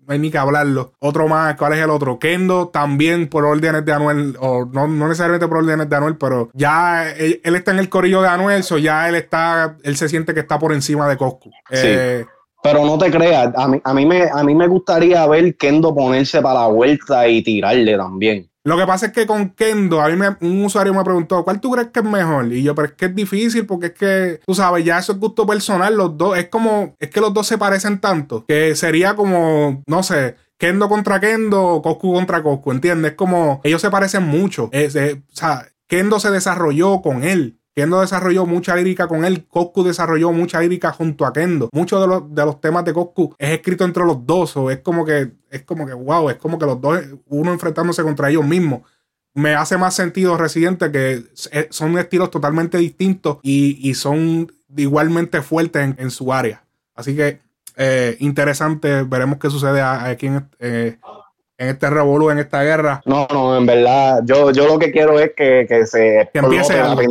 hay 0.09 0.18
ni 0.18 0.30
que 0.30 0.38
hablarlo. 0.38 0.92
Otro 0.98 1.28
más, 1.28 1.57
¿cuál 1.57 1.74
es 1.74 1.78
el 1.80 1.90
otro? 1.90 2.18
Kendo 2.18 2.68
también 2.68 3.28
por 3.28 3.44
órdenes 3.44 3.85
de 3.85 3.92
Anuel, 3.92 4.37
o 4.40 4.64
no, 4.64 4.88
necesariamente 4.88 5.46
por 5.46 5.59
órdenes 5.59 5.88
de 5.88 5.96
Anuel, 5.96 6.16
pero 6.16 6.50
ya 6.54 7.11
él, 7.11 7.40
está 7.44 7.72
en 7.72 7.78
el 7.78 7.88
corillo 7.88 8.22
de 8.22 8.28
Anuel, 8.28 8.62
so 8.62 8.78
ya 8.78 9.09
él 9.09 9.14
está, 9.14 9.76
él 9.83 9.96
se 9.96 10.09
siente 10.09 10.35
que 10.35 10.40
está 10.40 10.59
por 10.59 10.72
encima 10.72 11.09
de 11.09 11.16
Coscu. 11.16 11.50
Eh, 11.70 12.24
pero 12.62 12.85
no 12.87 12.96
te 12.96 13.11
creas, 13.11 13.52
a 13.54 13.68
mí, 13.68 13.78
a, 13.85 13.92
mí 13.92 14.07
me, 14.07 14.22
a 14.22 14.42
mí 14.42 14.54
me 14.54 14.66
gustaría 14.66 15.26
ver 15.26 15.54
Kendo 15.57 15.94
ponerse 15.94 16.40
para 16.40 16.61
la 16.61 16.66
vuelta 16.68 17.28
y 17.28 17.42
tirarle 17.42 17.96
también. 17.96 18.50
Lo 18.66 18.79
que 18.79 18.87
pasa 18.87 19.07
es 19.07 19.12
que 19.12 19.27
con 19.27 19.50
Kendo, 19.50 20.00
a 20.00 20.09
mí 20.09 20.16
me, 20.16 20.37
un 20.40 20.64
usuario 20.64 20.94
me 20.94 21.05
preguntó, 21.05 21.44
¿cuál 21.44 21.61
tú 21.61 21.70
crees 21.70 21.88
que 21.88 22.00
es 22.00 22.07
mejor? 22.07 22.50
Y 22.50 22.62
yo, 22.62 22.74
pero 22.74 22.88
es 22.88 22.94
que 22.94 23.07
es 23.07 23.14
difícil 23.14 23.66
porque 23.66 23.87
es 23.87 23.92
que, 23.92 24.40
tú 24.46 24.55
sabes, 24.55 24.85
ya 24.87 24.98
eso 24.98 25.12
es 25.12 25.18
gusto 25.18 25.46
personal, 25.46 25.94
los 25.94 26.16
dos, 26.16 26.38
es 26.38 26.48
como, 26.48 26.94
es 26.98 27.11
que 27.11 27.20
los 27.20 27.35
dos 27.35 27.46
se 27.46 27.59
parecen 27.59 28.00
tanto, 28.00 28.46
que 28.46 28.74
sería 28.74 29.16
como, 29.16 29.83
no 29.87 30.03
sé, 30.03 30.37
Kendo 30.59 30.88
contra 30.88 31.20
Kendo, 31.20 31.83
Coscu 31.83 32.14
contra 32.14 32.42
Coscu, 32.42 32.72
¿entiendes? 32.72 33.12
Es 33.12 33.16
como, 33.16 33.61
ellos 33.64 33.83
se 33.83 33.90
parecen 33.90 34.22
mucho. 34.22 34.70
o 34.72 34.90
sea, 35.35 35.68
Kendo 35.87 36.18
se 36.18 36.31
desarrolló 36.31 37.03
con 37.03 37.22
él. 37.22 37.61
Kendo 37.74 38.00
desarrolló 38.00 38.46
mucha 38.46 38.76
lírica 38.76 39.08
con 39.08 39.24
él, 39.24 39.46
Coscu 39.46 39.82
desarrolló 39.82 40.30
mucha 40.30 40.60
lírica 40.60 40.92
junto 40.92 41.26
a 41.26 41.32
Kendo. 41.32 41.68
Muchos 41.72 42.00
de 42.00 42.06
los, 42.06 42.34
de 42.34 42.44
los 42.44 42.60
temas 42.60 42.84
de 42.84 42.92
Coscu 42.92 43.34
es 43.37 43.50
escrito 43.50 43.84
entre 43.84 44.04
los 44.04 44.24
dos, 44.24 44.56
o 44.56 44.70
es 44.70 44.78
como 44.78 45.04
que, 45.04 45.32
es 45.50 45.62
como 45.62 45.84
que, 45.84 45.92
wow, 45.92 46.30
es 46.30 46.37
como 46.37 46.58
que 46.58 46.66
los 46.66 46.80
dos, 46.80 47.00
uno 47.26 47.52
enfrentándose 47.52 48.02
contra 48.02 48.30
ellos 48.30 48.46
mismos. 48.46 48.82
Me 49.34 49.56
hace 49.56 49.76
más 49.76 49.94
sentido 49.94 50.37
Residente 50.37 50.92
que 50.92 51.24
son 51.70 51.98
estilos 51.98 52.30
totalmente 52.30 52.78
distintos 52.78 53.38
y, 53.42 53.92
son 53.94 54.52
igualmente 54.76 55.42
fuertes 55.42 55.94
en, 55.98 56.10
su 56.12 56.32
área. 56.32 56.64
Así 56.94 57.16
que 57.16 57.40
eh, 57.76 58.16
interesante, 58.20 59.02
veremos 59.02 59.38
qué 59.40 59.50
sucede 59.50 59.82
aquí 59.82 60.26
en, 60.26 60.48
eh, 60.60 60.98
en 61.59 61.69
este 61.69 61.90
revolú, 61.90 62.31
en 62.31 62.38
esta 62.38 62.62
guerra. 62.62 63.01
No, 63.05 63.27
no, 63.31 63.57
en 63.57 63.67
verdad, 63.67 64.21
yo, 64.25 64.51
yo 64.51 64.67
lo 64.67 64.79
que 64.79 64.90
quiero 64.90 65.19
es 65.19 65.33
que, 65.37 65.67
que 65.69 65.87
se 65.87 66.29
que 66.33 66.38
empiece 66.40 66.79
algo, 66.81 67.03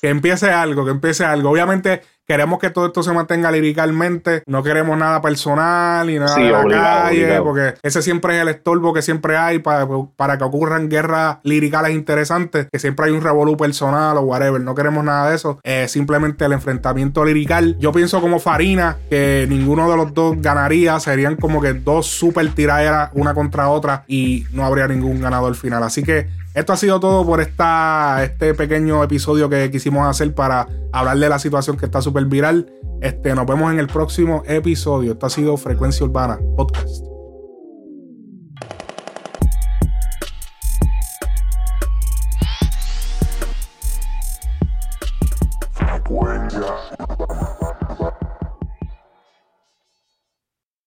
Que 0.00 0.08
empiece 0.08 0.50
algo, 0.50 0.84
que 0.84 0.90
empiece 0.90 1.24
algo. 1.24 1.50
Obviamente, 1.50 2.02
Queremos 2.32 2.58
que 2.58 2.70
todo 2.70 2.86
esto 2.86 3.02
se 3.02 3.12
mantenga 3.12 3.52
liricalmente. 3.52 4.42
No 4.46 4.62
queremos 4.62 4.96
nada 4.96 5.20
personal 5.20 6.08
y 6.08 6.18
nada 6.18 6.34
de 6.34 6.50
la 6.50 6.64
calle. 6.64 7.42
Porque 7.42 7.74
ese 7.82 8.00
siempre 8.00 8.36
es 8.36 8.40
el 8.40 8.48
estorbo 8.48 8.94
que 8.94 9.02
siempre 9.02 9.36
hay 9.36 9.58
para, 9.58 9.86
para 10.16 10.38
que 10.38 10.44
ocurran 10.44 10.88
guerras 10.88 11.40
liricales 11.42 11.92
interesantes. 11.92 12.68
Que 12.72 12.78
siempre 12.78 13.04
hay 13.04 13.12
un 13.12 13.20
revolú 13.20 13.58
personal 13.58 14.16
o 14.16 14.22
whatever. 14.22 14.62
No 14.62 14.74
queremos 14.74 15.04
nada 15.04 15.28
de 15.28 15.36
eso. 15.36 15.60
simplemente 15.88 16.46
el 16.46 16.54
enfrentamiento 16.54 17.22
lirical. 17.22 17.76
Yo 17.78 17.92
pienso 17.92 18.22
como 18.22 18.38
Farina 18.40 18.96
que 19.10 19.44
ninguno 19.46 19.90
de 19.90 19.98
los 19.98 20.14
dos 20.14 20.40
ganaría. 20.40 20.98
Serían 21.00 21.36
como 21.36 21.60
que 21.60 21.74
dos 21.74 22.06
super 22.06 22.48
tiraderas 22.54 23.10
una 23.12 23.34
contra 23.34 23.68
otra 23.68 24.04
y 24.08 24.46
no 24.52 24.64
habría 24.64 24.88
ningún 24.88 25.20
ganador 25.20 25.54
final. 25.54 25.82
Así 25.82 26.02
que 26.02 26.28
esto 26.54 26.72
ha 26.72 26.76
sido 26.76 27.00
todo 27.00 27.24
por 27.24 27.40
esta, 27.40 28.22
este 28.22 28.54
pequeño 28.54 29.02
episodio 29.02 29.48
que 29.48 29.70
quisimos 29.70 30.06
hacer 30.06 30.34
para 30.34 30.68
hablar 30.92 31.18
de 31.18 31.28
la 31.28 31.38
situación 31.38 31.76
que 31.76 31.86
está 31.86 32.02
súper 32.02 32.26
viral. 32.26 32.70
Este, 33.00 33.34
nos 33.34 33.46
vemos 33.46 33.72
en 33.72 33.78
el 33.78 33.86
próximo 33.86 34.42
episodio. 34.46 35.12
Esto 35.12 35.26
ha 35.26 35.30
sido 35.30 35.56
Frecuencia 35.56 36.04
Urbana 36.04 36.38
Podcast. 36.56 37.11